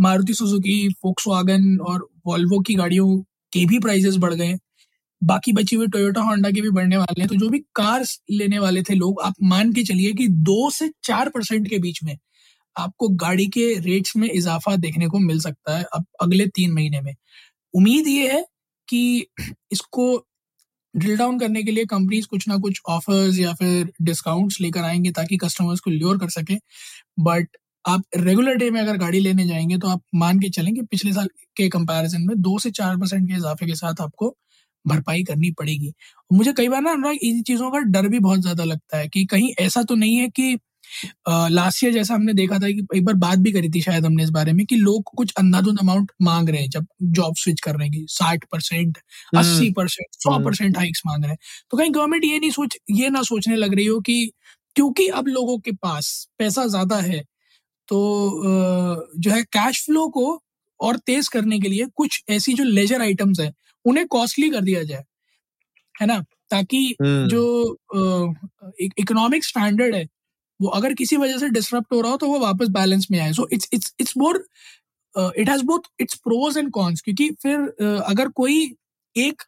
मारुति 0.00 0.34
सुजुकी 0.34 0.88
फोक्स 0.88 1.26
और 1.26 2.08
वॉल्वो 2.26 2.60
की 2.60 2.74
गाड़ियों 2.74 3.16
के 3.52 3.66
भी 3.66 3.78
प्राइसेस 3.78 4.16
बढ़ 4.16 4.34
गए 4.34 4.46
हैं। 4.46 4.58
बाकी 5.22 5.52
बची 5.52 5.76
हुई 5.76 5.86
टोयोटा 5.88 6.20
होंडा 6.22 6.50
के 6.50 6.60
भी 6.60 6.70
बढ़ने 6.70 6.96
वाले 6.96 7.20
हैं। 7.22 7.28
तो 7.28 7.36
जो 7.36 7.48
भी 7.50 7.58
कार्स 7.76 8.18
लेने 8.30 8.58
वाले 8.58 8.82
थे 8.82 8.94
लोग, 8.94 9.20
आप 9.22 9.34
मान 9.44 9.72
के 9.72 9.82
चलिए 9.84 10.12
कि 10.14 10.28
दो 10.28 10.70
से 10.72 10.90
चार 11.04 11.28
परसेंट 11.30 11.68
के 11.70 11.78
बीच 11.78 12.02
में 12.04 12.16
आपको 12.76 13.08
गाड़ी 13.18 13.46
के 13.48 13.72
रेट्स 13.82 14.16
में 14.16 14.28
इजाफा 14.30 14.76
देखने 14.78 15.08
को 15.08 15.18
मिल 15.20 15.40
सकता 15.40 15.76
है 15.78 15.84
अब 15.94 16.06
अगले 16.22 16.46
तीन 16.56 16.72
महीने 16.74 17.00
में। 17.02 17.14
उम्मीद 17.74 18.08
ये 18.08 18.32
है 18.32 18.44
कि 18.88 19.26
इसको 19.72 20.16
ड्रिल 20.94 21.16
डाउन 21.18 21.38
करने 21.40 21.62
के 21.64 21.72
लिए 21.72 21.84
कंपनीज़ 21.86 22.26
कुछ 22.28 22.48
ना 22.48 22.56
कुछ 22.58 22.80
ऑफर्स 22.88 23.38
या 23.40 23.52
फिर 23.54 23.90
डिस्काउंट्स 24.02 24.60
लेकर 24.62 24.84
आएँगे 24.84 25.10
ताकि 25.12 25.36
कस्टमर्स 25.38 25.80
को 25.80 25.90
ल्योर 25.90 26.18
कर 26.18 26.30
सके। 26.30 26.56
बट 27.20 27.56
आप 27.84 28.02
रेगुलर 28.18 28.54
डे 28.56 28.70
में 28.70 28.80
अगर 28.80 28.96
गाड़ी 28.98 29.20
लेने 29.20 29.46
जाएँगे 29.48 29.78
तो 29.78 29.88
आप 29.88 30.02
मान 30.16 30.40
के 30.40 30.50
चलेंगे 30.50 30.82
पिछले 30.82 31.12
साल 31.14 31.28
के 31.56 31.68
कंपैरिजन 31.70 32.22
में 32.22 32.36
दो 32.42 32.58
से 32.60 32.70
चार 32.72 32.96
परसेंट 32.98 33.28
के 33.28 33.34
इजाफे 33.36 33.66
के 33.66 33.74
साथ 33.76 34.00
आपको 34.02 34.36
भरपाई 34.84 35.22
करनी 35.24 35.50
पड़ेगी 35.50 35.92
मुझे 36.30 36.52
कई 36.52 36.68
बार 36.68 36.82
ना 36.82 36.90
अनुराग 36.90 37.18
इन 37.22 37.42
चीज़ों 37.42 37.70
का 37.70 37.78
डर 37.90 38.08
भी 38.08 38.18
बहुत 38.20 38.40
ज़्यादा 38.40 38.64
लगता 38.64 38.98
है 38.98 39.08
कि 39.08 39.24
कहीं 39.26 39.52
ऐसा 39.60 39.82
तो 39.82 39.94
नहीं 39.94 40.16
है 40.16 40.28
कि 40.30 40.56
लास्ट 41.26 41.84
ईयर 41.84 41.92
जैसा 41.92 42.14
हमने 42.14 42.32
देखा 42.32 42.58
था 42.58 42.68
कि 42.68 42.86
एक 42.96 43.04
बार 43.04 43.14
बात 43.16 43.38
भी 43.38 43.52
करी 43.52 43.68
थी 43.70 43.80
शायद 43.80 44.04
हमने 44.06 44.22
इस 44.22 44.30
बारे 44.30 44.52
में 44.52 44.64
कि 44.66 44.76
लोग 44.76 45.10
कुछ 45.16 45.32
अंधाधुंध 45.38 45.78
अमाउंट 45.78 46.12
मांग 46.22 46.48
रहे 46.48 46.60
हैं 46.60 46.70
जब 46.70 46.86
जॉब 47.12 47.34
स्विच 47.38 47.60
कर 47.60 47.76
रहे 47.76 47.88
हैं 47.88 48.04
साठ 48.10 48.44
परसेंट 48.52 48.98
हम्म। 48.98 49.38
अस्सी 49.38 49.70
परसेंट 49.72 50.08
सौ 50.14 50.30
हम्म। 50.30 50.44
परसेंट 50.44 50.76
हाइक्स 50.76 51.02
मांग 51.06 51.24
रहे 51.24 51.30
हैं 51.30 51.38
तो 51.70 51.76
कहीं 51.76 51.94
गवर्नमेंट 51.94 52.24
ये 52.24 52.38
नहीं 52.38 52.50
सोच 52.50 52.76
ये 52.90 53.08
ना 53.08 53.22
सोचने 53.22 53.56
लग 53.56 53.74
रही 53.74 53.86
हो 53.86 54.00
कि 54.00 54.30
क्योंकि 54.76 55.06
अब 55.12 55.28
लोगों 55.28 55.58
के 55.58 55.72
पास 55.72 56.10
पैसा 56.38 56.66
ज़्यादा 56.66 56.96
है 57.02 57.22
तो 57.88 57.98
जो 59.18 59.30
है 59.30 59.42
कैश 59.52 59.84
फ्लो 59.84 60.08
को 60.08 60.26
और 60.80 60.96
तेज 61.06 61.28
करने 61.28 61.58
के 61.60 61.68
लिए 61.68 61.86
कुछ 61.94 62.22
ऐसी 62.30 62.52
जो 62.54 62.64
लेजर 62.64 63.02
आइटम्स 63.02 63.40
है 63.40 63.52
उन्हें 63.88 64.06
कॉस्टली 64.06 64.50
कर 64.50 64.60
दिया 64.60 64.82
जाए 64.82 65.04
है 65.94 66.06
ना? 66.06 66.18
ताकि 66.50 66.94
हम्म। 67.02 67.28
जो 67.28 67.42
इकोनॉमिक 68.80 69.44
स्टैंडर्ड 69.44 69.94
है 69.94 70.06
वो 70.60 70.68
अगर 70.76 70.94
किसी 70.94 71.16
वजह 71.16 71.38
से 71.38 71.48
डिस्टर्ब 71.50 71.84
हो 71.92 72.00
रहा 72.00 72.10
हो 72.10 72.16
तो 72.16 72.26
वो 72.26 72.38
वापस 72.38 72.68
बैलेंस 72.70 73.06
में 73.10 73.18
आए। 73.20 73.32
So 73.32 73.48
it's 73.52 73.68
it's 73.72 73.94
it's 74.00 74.16
more 74.16 74.44
it 75.36 75.48
has 75.48 75.62
both 75.64 75.92
it's 76.00 76.14
pros 76.24 76.58
and 76.58 76.70
cons 76.70 77.00
क्योंकि 77.00 77.30
फिर 77.42 77.58
uh, 77.58 78.02
अगर 78.02 78.28
कोई 78.28 78.74
एक 79.16 79.42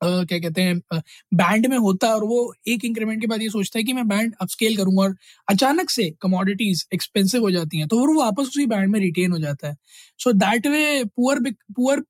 Uh, 0.00 0.26
क्या 0.28 0.38
कहते 0.38 0.62
हैं 0.62 1.00
बैंड 1.34 1.64
uh, 1.64 1.70
में 1.70 1.76
होता 1.78 2.06
है 2.06 2.14
और 2.14 2.24
वो 2.24 2.38
एक 2.68 2.84
इंक्रीमेंट 2.84 3.20
के 3.20 3.26
बाद 3.26 3.42
ये 3.42 3.48
सोचता 3.48 3.78
है 3.78 3.84
कि 3.84 3.92
मैं 3.92 4.06
बैंड 4.08 4.34
अपस्केल 4.40 4.76
करूँगा 4.76 5.02
और 5.02 5.14
अचानक 5.48 5.90
से 5.90 6.08
कमोडिटीज 6.20 6.84
एक्सपेंसिव 6.94 7.42
हो 7.42 7.50
जाती 7.50 7.78
हैं 7.78 7.86
तो 7.88 7.98
वो 7.98 8.14
वापस 8.14 8.48
उसी 8.48 8.66
बैंड 8.66 8.90
में 8.92 8.98
रिटेन 9.00 9.32
हो 9.32 9.38
जाता 9.38 9.68
है। 9.68 9.76
So 10.18 10.32
that 10.32 10.66
way 10.66 10.82
poor 11.16 11.40
poor 11.50 12.02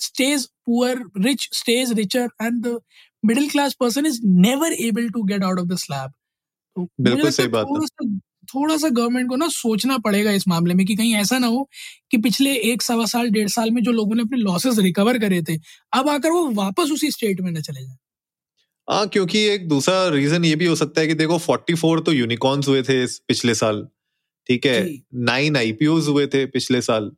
stays 0.00 0.46
poor, 0.68 0.94
rich 1.26 1.48
stays 1.52 1.92
richer, 1.94 2.28
and 2.40 2.64
the 2.64 2.74
middle 3.22 3.48
class 3.48 3.74
person 3.74 4.06
is 4.06 4.20
never 4.46 4.70
able 4.88 5.10
to 5.16 5.26
get 5.26 5.46
out 5.50 5.62
of 5.64 5.68
the 5.68 5.78
slab. 5.78 6.10
तो 6.76 6.88
बिल्कुल 7.00 7.30
सही 7.30 7.48
बात 7.48 7.66
है। 7.72 8.18
थोड़ा 8.48 8.76
सा 8.76 8.88
गवर्नमेंट 8.88 9.28
को 9.28 9.36
ना 9.36 9.48
सोचना 9.48 9.96
पड़ेगा 9.98 10.30
इस 10.30 10.46
मामले 10.48 10.74
में 10.74 10.84
कि 10.86 10.94
कहीं 10.96 11.14
ऐसा 11.14 11.38
ना 11.38 11.46
हो 11.46 11.68
कि 12.10 12.18
पिछले 12.18 12.54
एक 12.72 12.82
सवा 12.82 13.04
साल 13.06 13.28
डेढ़ 13.30 13.48
साल 13.48 13.70
में 13.70 13.82
जो 13.82 13.92
लोगों 13.92 14.14
ने 14.14 14.22
अपने 14.22 14.38
लॉसेस 14.38 14.78
रिकवर 14.78 15.18
करे 15.18 15.42
थे 15.42 15.56
अब 15.92 16.08
आकर 16.08 16.30
वो 16.30 16.48
वापस 16.52 16.90
उसी 16.92 17.10
स्टेट 17.10 17.40
में 17.40 17.50
न 17.52 17.60
चले 17.60 17.80
जाए। 17.80 17.96
हाँ 18.88 19.06
क्योंकि 19.08 19.38
एक 19.44 19.68
दूसरा 19.68 20.08
रीजन 20.08 20.44
ये 20.44 20.54
भी 20.56 20.66
हो 20.66 20.74
सकता 20.76 21.00
है 21.00 21.06
कि 21.06 21.14
देखो 21.14 21.38
44 21.38 22.04
तो 22.06 22.12
यूनिकॉर्न्स 22.12 22.68
हुए 22.68 22.82
थे 22.82 23.04
पिछले 23.06 23.54
साल 23.54 23.86
ठीक 24.48 24.66
है? 24.66 24.80
नाइन 25.14 25.56
आईपीओ 25.56 25.98
हुए 26.02 26.26
थे 26.26 26.44
पिछले 26.46 26.80
साल। 26.82 27.10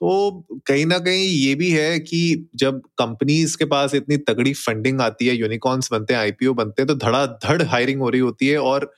तो 0.00 0.60
कहीं 0.66 0.84
ना 0.86 0.98
कहीं 0.98 1.24
ये 1.24 1.54
भी 1.54 1.70
है 1.70 1.98
कि 2.00 2.20
जब 2.56 2.80
कंपनीज़ 2.98 3.56
के 3.56 3.64
पास 3.64 3.94
इतनी 3.94 4.16
तगड़ी 4.28 4.52
फंडिंग 4.54 5.00
आती 5.00 5.26
है 5.26 5.34
यूनिकॉर्न्स 5.36 5.92
बनते 5.92 6.14
हैं 6.14 6.20
आईपीओ 6.20 6.54
बनते 6.54 6.82
हैं 6.82 6.86
तो 6.86 6.94
धड़ा 6.96 7.24
धड़ 7.44 7.62
हायरिंग 7.64 8.00
हो 8.00 8.08
रही 8.08 8.20
होती 8.20 8.48
है 8.48 8.58
और 8.62 8.92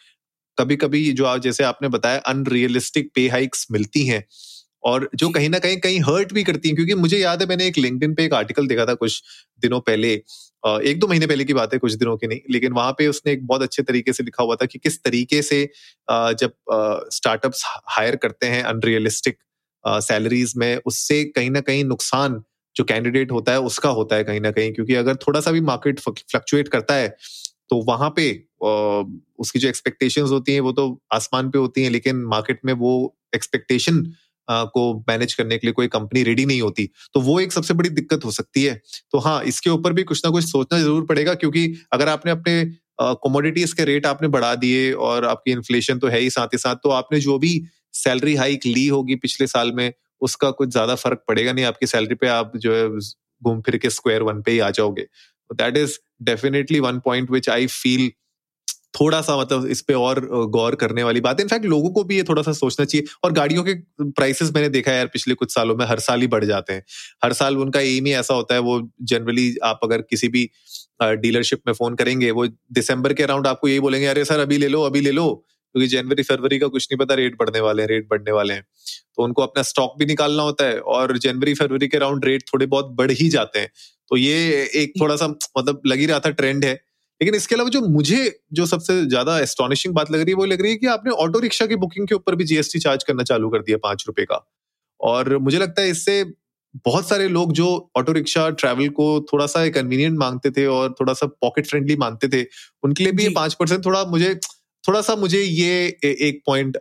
कभी 0.59 0.77
कभी 0.77 1.13
जो 1.13 1.25
आप 1.25 1.41
जैसे 1.43 1.65
आपने 1.65 1.89
बताया 1.89 2.19
अनरियलिस्टिक 2.29 3.11
पे 3.15 3.29
हाइक्स 3.29 3.67
मिलती 3.73 4.07
हैं 4.07 4.25
और 4.85 5.09
जो 5.15 5.29
कहीं 5.31 5.49
ना 5.51 5.59
कहीं 5.59 5.77
कहीं 5.79 6.01
हर्ट 6.01 6.33
भी 6.33 6.43
करती 6.45 6.69
हैं। 6.69 6.77
क्योंकि 6.77 6.95
मुझे 6.95 7.19
याद 7.19 7.43
है 7.43 7.49
मैंने 7.49 7.67
एक 7.67 7.79
लिंक्डइन 7.79 8.15
पे 8.15 8.25
एक 8.25 8.35
आर्टिकल 8.35 8.67
देखा 8.67 8.87
था 8.87 8.95
कुछ 8.95 9.23
दिनों 9.63 9.81
पहले 9.81 10.13
एक 10.91 10.99
दो 11.01 11.09
महीने 11.09 11.27
पहले 11.27 11.45
की 11.45 11.55
बात 11.55 11.73
है 11.75 11.79
कुछ 11.79 11.93
दिनों 11.95 12.17
की 12.17 12.27
नहीं 12.27 12.41
लेकिन 12.51 12.73
वहाँ 12.73 12.93
पे 12.93 13.07
उसने 13.09 13.33
एक 13.33 13.47
बहुत 13.47 13.63
अच्छे 13.63 13.83
तरीके 13.83 14.13
से 14.13 14.25
लिखा 14.25 14.45
हुआ 14.45 14.57
था 14.57 14.67
कि 14.67 14.79
किस 14.79 15.03
तरीके 15.05 15.43
से 15.43 15.63
जब 16.11 16.53
स्टार्टअप्स 17.13 17.63
हायर 17.91 18.17
करते 18.17 18.47
हैं 18.47 18.63
अनरियलिस्टिक 18.65 19.39
सैलरीज 19.87 20.53
में, 20.57 20.77
उससे 20.87 21.23
कहीं 21.27 21.51
ना 21.51 21.61
कहीं 21.63 21.85
नुकसान 21.85 22.43
जो 22.77 22.85
कैंडिडेट 22.85 23.33
होता 23.33 23.53
है, 23.53 23.61
उसका 23.63 23.89
होता 23.91 24.17
है 24.17 24.25
कहीं 24.25 24.41
ना 24.41 24.51
कहीं, 24.51 24.73
क्योंकि 24.73 24.95
अगर 24.97 25.17
थोड़ा 25.19 25.41
सा 25.41 25.51
भी 25.53 25.61
मार्केट 25.63 26.01
फ्लक्चुएट 26.01 26.69
करता 26.69 26.95
है 26.95 27.09
तो 27.71 27.77
वहाँ 27.85 28.13
पे 28.17 28.31
उसकी 29.39 29.59
जो 29.59 29.69
एक्सपेक्टेशंस 29.69 30.31
होती 30.31 30.53
हैं, 30.53 30.61
वो 30.61 30.73
तो 30.73 31.01
आसमान 31.13 31.51
पे 31.51 31.59
होती 31.59 31.83
हैं, 31.83 31.91
लेकिन 31.91 32.17
मार्केट 32.27 32.61
में 32.65 32.73
वो 32.75 32.93
एक्सपेक्टेशन 33.35 34.03
को 34.49 34.83
मैनेज 35.09 35.33
करने 35.35 35.57
के 35.59 35.67
लिए 35.67 35.73
कोई 35.75 35.89
कंपनी 35.89 36.23
रेडी 36.23 36.45
नहीं 36.47 36.61
होती 36.63 36.89
तो 37.15 37.21
वो 37.21 37.39
एक 37.41 37.53
सबसे 37.53 37.75
बड़ी 37.75 37.89
दिक्कत 37.91 38.25
हो 38.25 38.31
सकती 38.31 38.63
है। 38.65 38.81
तो 39.13 39.19
हाँ 39.19 39.43
इसके 39.45 39.71
ऊपर 39.71 39.93
भी 39.93 40.03
कुछ 40.05 40.25
ना 40.25 40.31
कुछ 40.31 40.45
सोचना 40.45 40.79
ज़रूर 40.81 41.05
पड़ेगा, 41.07 41.35
क्योंकि 41.35 41.73
अगर 41.93 42.09
आपने 42.09 42.33
अपने 42.33 42.65
कमोडिटीज 43.01 43.73
के 43.73 43.85
रेट 43.85 44.07
आपने 44.07 44.29
बढ़ा 44.29 44.55
दिए 44.57 44.93
और 44.93 45.25
आपकी 45.27 45.53
इन्फ्लेशन 45.53 45.99
तो 45.99 46.09
है 46.09 46.21
ही 46.21 46.31
साथ 46.31 46.55
ही 46.55 46.59
साथ 46.59 46.77
तो 46.83 46.91
आपने 46.93 47.21
जो 47.21 47.39
भी 47.39 47.53
सैलरी 47.97 48.35
हाइक 48.37 48.67
ली 48.67 48.87
होगी 48.89 49.15
पिछले 49.17 49.47
साल 49.47 49.73
में, 49.73 49.93
उसका 50.23 50.51
कुछ 50.53 50.69
ज़्यादा 50.71 50.95
फ़र्क 50.97 51.25
पड़ेगा 51.29 51.53
नहीं। 51.53 51.65
आपकी 51.65 51.87
सैलरी 51.87 52.15
पे 52.15 52.29
आप 52.29 52.53
जो 52.57 52.75
है 52.75 52.89
घूम 52.89 53.61
फिर 53.63 53.77
के 53.77 53.91
स्क्वायर 53.91 54.23
वन 54.25 54.43
पे 54.43 54.53
ही 54.53 54.59
आ 54.59 54.71
जाओगे। 54.73 55.07
That 55.51 55.77
is 55.77 55.99
definitely 56.25 56.81
one 56.81 56.99
point 57.01 57.31
which 57.31 57.49
I 57.51 57.67
feel 57.73 58.11
थोड़ा 58.95 59.21
सा 59.23 59.37
मतलब 59.37 59.67
इस 59.69 59.81
पे 59.83 59.95
और 59.95 60.21
गौर 60.51 60.75
करने 60.75 61.03
वाली 61.03 61.21
बात 61.21 61.41
है। 61.41 61.45
इनफैक्ट 61.45 61.65
लोगों 61.67 61.91
को 61.91 62.05
भी 62.05 62.17
ये 62.17 62.23
थोड़ा 62.23 62.43
सा 62.43 62.53
सोचना 62.55 62.85
चाहिए। 62.85 63.07
और 63.25 63.33
गाड़ियों 63.33 63.65
के 63.65 63.75
प्राइसेस 64.03 64.51
मैंने 64.55 64.69
देखा 64.69 64.91
है 64.91 64.97
यार 64.97 65.07
पिछले 65.07 65.35
कुछ 65.35 65.55
सालों 65.55 65.77
में, 65.77 65.85
हर 65.87 65.99
साल 66.01 66.21
ही 66.21 66.27
बढ़ 66.27 66.45
जाते 66.45 66.73
हैं। 66.73 66.83
हर 67.25 67.33
साल 67.33 67.57
उनका 67.59 67.81
एम 67.81 68.07
ही 68.07 68.13
ऐसा 68.15 68.35
होता 68.35 68.55
है, 68.55 68.61
वो 68.61 68.81
जनरली 69.03 69.55
आप 69.65 69.81
अगर 69.83 70.03
किसी 70.03 70.29
भी 70.29 70.49
डीलरशिप 71.03 71.63
में 71.67 71.73
फ़ोन 71.75 71.95
करेंगे, 71.95 72.31
वो 72.31 72.47
दिसंबर 72.47 73.13
के 73.13 73.23
अराउंड 73.23 73.47
आपको 73.47 73.69
यही 73.69 73.81
बोलेंगे, 73.81 74.07
अरे 74.07 74.25
सर, 74.25 74.41
अभी 74.41 74.59
ले 74.59 74.69
लो, 74.69 74.83
अभी 74.83 75.01
ले 75.01 75.11
लो। 75.13 75.45
क्योंकि 75.77 75.89
जनवरी 75.89 76.23
फरवरी 76.23 76.59
का 76.59 76.67
कुछ 76.69 76.87
नहीं 76.91 76.99
पता 76.99 77.15
रेट 77.15 77.35
बढ़ने 77.39 77.61
वाले 77.61 77.83
हैं 77.83 77.89
रेट 77.89 78.07
बढ़ने 78.11 78.33
वाले 78.33 78.55
हैं। 78.55 78.65
तो 79.17 79.23
उनको 79.23 79.43
अपना 79.43 79.63
स्टॉक 79.63 79.95
भी 79.99 80.07
निकालना 80.07 80.43
होता 80.43 80.65
है 80.65 80.79
और 80.81 81.17
जनवरी 81.19 81.55
फरवरी 81.55 81.89
के 81.89 81.99
राउंड 81.99 82.25
रेट 82.25 82.43
थोड़े 82.53 82.67
बहुत 82.67 82.87
बढ़ 82.93 83.11
ही 83.13 83.29
जाते 83.29 83.59
हैं। 83.59 83.71
तो 84.11 84.17
ये 84.17 84.63
एक 84.77 84.93
थोड़ा 85.01 85.17
सा 85.17 85.27
मतलब 85.29 85.83
लग 85.87 85.99
ही 85.99 86.07
रहा 86.07 86.21
था 86.21 86.31
ट्रेंड 86.31 86.65
है। 86.65 86.73
लेकिन 87.21 87.35
इसके 87.35 87.55
अलावा 87.55 87.71
जो 87.71 87.81
मुझे 87.89 88.41
जो 88.53 88.67
सबसे 88.67 89.01
ज़्यादा 89.07 89.39
एस्टोनिशिंग 89.41 89.95
बात 89.95 90.11
लग 90.11 90.21
रही 90.21 90.31
है 90.31 90.37
वो 90.37 90.45
लग 90.45 90.63
रही 90.63 90.71
है 90.71 90.77
कि 90.77 90.87
आपने 90.87 91.13
ऑटो 91.19 91.39
रिक्शा 91.39 91.67
की 91.67 91.77
बुकिंग 91.77 92.09
के 92.09 92.15
ऊपर 92.15 92.35
भी 92.35 92.45
जीएसटी 92.45 92.79
चार्ज 92.79 93.05
करना 93.05 93.23
चालू 93.25 93.51
कर 93.51 93.63
दिया 93.63 93.79
पाँच 93.83 94.05
रुपए 94.07 94.25
का। 94.25 94.45
और 95.01 95.37
मुझे 95.39 95.59
लगता 95.59 95.83
है 95.83 95.91
इससे 95.91 96.23
बहुत 96.85 97.09
सारे 97.09 97.29
लोग 97.29 97.53
जो 97.53 97.67
ऑटो 97.97 98.13
रिक्शा 98.13 98.49
ट्रैवल 98.53 98.89
को 98.89 99.05
थोड़ा 99.33 99.47
सा 99.47 99.69
कन्वीनियंट 99.71 100.19
मांगते 100.19 100.51
थे 100.51 100.67
और 100.69 100.95
थोड़ा 101.01 101.13
सा 101.13 101.27
पॉकेट 101.41 101.67
फ्रेंडली 101.67 101.97
मानते 101.97 102.29
थे 102.29 102.45
उनके 102.83 103.05
लिए 103.05 103.13
भी 103.13 103.23
ये 103.23 103.29
पाँच 103.31 103.55
परसेंट 103.55 103.85
थोड़ा 103.87 104.05
मुझे 104.07 104.35
थोड़ा 104.89 105.01
सा 105.03 105.17
मुझे 105.17 105.43
ये 105.43 105.87
एक 106.05 106.43
पॉइंट 106.47 106.77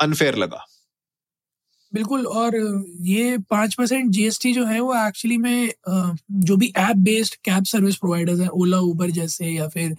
अनफेयर 0.00 0.36
लगा 0.36 0.64
बिल्कुल 1.92 2.26
और 2.28 2.56
ये 3.02 3.36
पाँच 3.50 3.74
परसेंट 3.74 4.10
जीएसटी 4.10 4.52
जो 4.52 4.64
है 4.64 4.80
वो 4.80 4.94
एक्चुअली 4.96 5.36
में 5.38 5.70
जो 6.42 6.56
भी 6.56 6.72
app 6.78 6.96
based 7.04 7.34
cab 7.44 7.64
service 7.66 7.96
providers 7.96 8.40
हैं 8.40 8.48
ओला 8.56 8.78
उबर 8.86 9.10
जैसे 9.12 9.46
या 9.46 9.68
फिर 9.68 9.96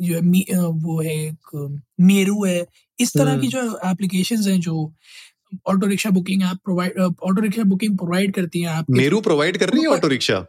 जो 0.00 0.14
है 0.14 0.60
वो 0.60 1.00
है 1.02 1.16
एक 1.16 1.78
मेरू 2.02 2.44
है 2.44 2.64
इस 2.98 3.12
तरह 3.14 3.38
की 3.38 3.46
हम्म। 3.48 3.68
जो 3.68 3.90
एप्लीकेशन 3.90 4.42
हैं 4.42 4.58
जो 4.60 4.92
auto 5.66 5.86
rickshaw 5.86 6.10
booking 6.10 6.42
app 6.42 6.58
provide 6.64 6.98
auto 6.98 7.40
rickshaw 7.40 7.62
booking 7.64 7.96
provide 7.98 8.34
करती 8.34 8.60
है 8.60 8.68
आप 8.70 8.90
मेरू 8.92 9.20
प्रोवाइड 9.20 9.56
कर 9.58 9.68
रही 9.68 9.82
है 9.82 9.88
ऑटो 9.88 10.08
रिक्शा 10.08 10.44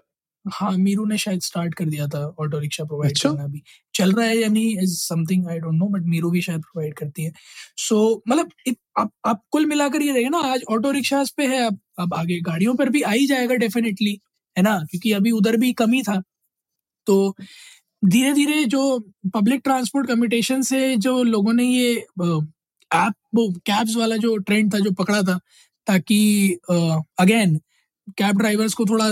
हाँ 0.46 0.72
मीरू 0.78 1.06
ने 1.06 1.18
शायद 1.18 1.42
स्टार्ट 1.42 1.74
कर 1.76 1.86
दिया 1.86 2.08
था 2.08 2.20
ऑटो 2.40 2.60
रिक्शा 2.60 2.84
प्रोवाइड 2.86 3.12
अच्छा? 3.12 3.30
करना 3.30 3.48
भी। 3.48 3.62
चल 3.96 4.12
रहा 4.12 4.26
है 4.28 4.38
या 4.38 4.48
नहीं 4.48 4.76
is 4.84 4.96
something 5.00 5.48
I 5.50 5.60
don't 5.60 5.74
know 5.74 5.88
but 5.90 6.06
मीरू 6.06 6.30
भी 6.32 6.42
शायद 6.42 6.62
प्रोवाइड 6.62 6.94
करती 6.94 7.24
है। 7.24 7.32
सो 7.78 7.96
so, 8.16 8.22
मतलब 8.30 8.52
आप 9.00 9.12
आप 9.26 9.42
कुल 9.52 9.66
मिलाकर 9.66 10.02
ये 10.02 10.14
देखें 10.14 10.30
ना 10.30 10.40
आज 10.54 10.64
ऑटो 10.72 10.92
रिक्शा 10.92 11.24
पे 11.38 11.48
है 11.48 11.66
अब 11.68 11.80
अब 12.00 12.14
आगे 12.14 12.40
गाड़ियों 12.42 12.76
पर 12.76 12.90
भी 12.90 13.02
आ 13.02 13.12
ही 13.12 13.26
जाएगा 13.28 13.56
डेफिनेटली 13.56 14.20
है 14.58 14.64
ना? 14.64 14.78
क्योंकि 14.92 15.12
अभी 15.12 15.32
उधर 15.32 15.58
भी 15.58 15.72
कमी 15.74 16.02
था। 16.04 16.22
तो 17.08 17.36
धीरे 18.04 18.34
धीरे 18.34 18.64
जो 18.66 18.82
पब्लिक 19.36 19.62
ट्रांसपोर्ट 19.64 20.08
कम्यूटेशन 20.08 20.62
से 20.62 20.96
जो 20.98 21.22
लोगों 21.24 21.54
ने 21.54 21.64
ये 21.66 21.94
ऐप 22.92 23.14
वो 23.36 23.48
कैब्स 23.66 23.96
वाला 23.98 24.18
जो 24.18 24.36
ट्रेंड 24.38 24.74
था 24.74 24.80
जो 24.80 24.92
पकड़ा 24.92 25.22
था 25.24 25.40
ताकि 25.88 26.20
अगेन 27.20 27.60
कैब 28.18 28.38
ड्राइवर्स 28.38 28.74
को 28.74 28.86
थोड़ा 28.86 29.08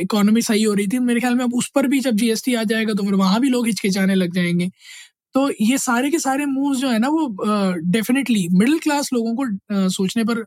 इकोनॉमी 0.00 0.42
सही 0.42 0.62
हो 0.62 0.74
रही 0.74 0.86
थी। 0.88 0.98
मेरे 1.00 1.20
ख्याल 1.20 1.34
में 1.34 1.44
अब 1.44 1.54
उस 1.56 1.68
पर 1.74 1.86
भी 1.88 2.00
जब 2.00 2.16
जीएसटी 2.16 2.54
आ 2.54 2.62
जाएगा 2.64 2.94
तो 2.94 3.04
फिर 3.04 3.14
वहाँ 3.16 3.40
भी 3.40 3.48
लोग 3.50 3.66
हिचकिचाने 3.66 4.14
लग 4.14 4.32
जाएँगे। 4.34 4.70
तो 5.34 5.50
ये 5.62 5.78
सारे 5.78 6.10
के 6.10 6.18
सारे 6.20 6.46
मूव्स 6.46 6.78
जो 6.80 6.88
है 6.90 6.98
ना 7.00 7.08
वो 7.10 7.28
डेफिनेटली 7.92 8.48
मिडिल 8.52 8.78
क्लास 8.80 9.10
लोगों 9.14 9.34
को 9.36 9.44
uh, 9.46 9.90
सोचने 9.90 10.24
पर 10.24 10.44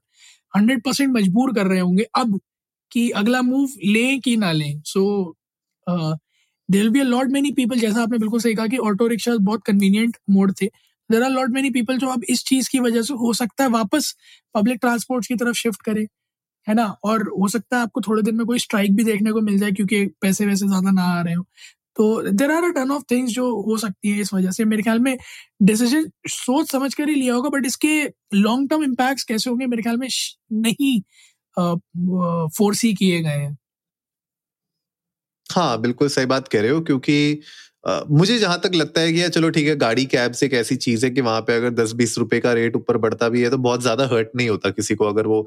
हंड्रेड 0.53 0.83
परसेंट 0.83 1.11
मजबूर 1.17 1.53
कर 1.55 1.67
रहे 1.67 1.79
होंगे 1.79 2.05
अब 2.17 2.39
कि 2.91 3.09
अगला 3.13 3.41
मूव 3.43 3.69
लें 3.85 4.19
कि 4.21 4.35
ना 4.37 4.51
लें। 4.53 4.81
So 4.85 5.35
there 6.69 6.89
be 6.89 6.99
a 6.99 7.03
lot 7.03 7.29
many 7.31 7.51
people 7.53 7.79
जैसा 7.79 8.01
आपने 8.03 8.17
बिल्कुल 8.19 8.39
सही 8.41 8.55
कहा 8.55 8.67
कि 8.67 8.77
ऑटो 8.79 9.07
रिक्शा 9.07 9.35
बहुत 9.41 9.63
कन्वीनियंट 9.65 10.17
मोड 10.31 10.53
थे। 10.61 10.65
There 11.09 11.23
are 11.23 11.29
lot 11.31 11.49
many 11.51 11.69
people 11.71 11.97
जो 11.97 12.07
अब 12.09 12.23
इस 12.29 12.43
चीज़ 12.45 12.69
की 12.71 12.79
वजह 12.81 13.01
से 13.03 13.13
हो 13.15 13.33
सकता 13.33 13.63
है 13.63 13.69
वापस 13.71 14.15
पब्लिक 14.55 14.79
ट्रांसपोर्ट 14.81 15.27
की 15.27 15.35
तरफ़ 15.35 15.55
शिफ्ट 15.57 15.81
करें। 15.83 16.05
है 16.67 16.73
ना? 16.75 16.85
और 17.03 17.27
हो 17.41 17.47
सकता 17.49 17.77
है 17.77 17.83
आपको 17.83 18.01
थोड़े 18.01 18.21
दिन 18.23 18.35
में 18.37 18.45
कोई 18.47 18.59
स्ट्राइक 18.59 18.95
भी 18.95 19.03
देखने 19.05 19.31
को 19.31 19.41
मिल 19.41 19.57
जाए 19.59 19.71
क्योंकि 19.73 20.05
पैसे 20.21 20.45
वैसे 20.45 20.67
ज़्यादा 20.67 20.91
ना 20.91 21.03
आ 21.11 21.21
रहे 21.21 21.33
हो। 21.33 21.45
तो 21.97 22.31
there 22.31 22.51
are 22.51 22.63
a 22.65 22.69
ton 22.73 22.91
of 22.91 23.03
things 23.11 23.31
जो 23.33 23.49
हो 23.63 23.77
सकती 23.79 24.09
है 24.11 24.21
इस 24.21 24.33
वजह 24.33 24.51
से। 24.51 24.65
मेरे 24.65 24.83
ख्याल 24.83 24.99
में 25.01 25.17
डिसीज़न 25.63 26.09
सोच 26.29 26.71
समझ 26.71 26.93
कर 26.95 27.09
ही 27.09 27.15
लिया 27.15 27.33
होगा 27.35 27.49
बट 27.51 27.65
इसके 27.65 28.01
लॉन्ग 28.35 28.69
टर्म 28.69 28.83
इम्पैक्ट 28.83 29.27
कैसे 29.29 29.49
होंगे 29.49 29.65
मेरे 29.67 29.81
ख्याल 29.83 29.97
में 29.97 30.07
नहीं 30.53 30.99
फोर्सी 32.57 32.93
किए 32.95 33.21
गए 33.21 33.29
हैं। 33.31 33.57
हाँ 35.49 35.79
बिल्कुल 35.81 36.07
सही 36.09 36.25
बात 36.27 36.47
कह 36.47 36.61
रहे 36.61 36.71
हो, 36.71 36.81
क्योंकि 36.81 37.41
मुझे 37.83 38.37
जहाँ 38.39 38.59
तक 38.59 38.71
लगता 38.75 39.01
है 39.01 39.11
कि 39.13 39.21
यार 39.21 39.29
चलो 39.29 39.49
ठीक 39.49 39.67
है, 39.67 39.75
गाड़ी 39.77 40.05
कैब 40.05 40.31
से 40.33 40.45
एक 40.45 40.53
ऐसी 40.53 40.75
चीज़ 40.77 41.05
है 41.05 41.09
कि 41.11 41.21
वहाँ 41.21 41.41
पे 41.41 41.55
अगर 41.55 41.69
दस 41.73 41.91
बीस 41.95 42.17
रुपए 42.17 42.39
का 42.39 42.53
रेट 42.53 42.75
ऊपर 42.75 42.97
बढ़ता 42.97 43.29
भी 43.29 43.41
है 43.43 43.49
तो 43.49 43.57
बहुत 43.59 43.81
ज़्यादा 43.81 44.05
हर्ट 44.11 44.29
नहीं 44.35 44.49
होता 44.49 44.69
किसी 44.71 44.95
को 44.95 45.05
अगर 45.05 45.27
वो 45.27 45.41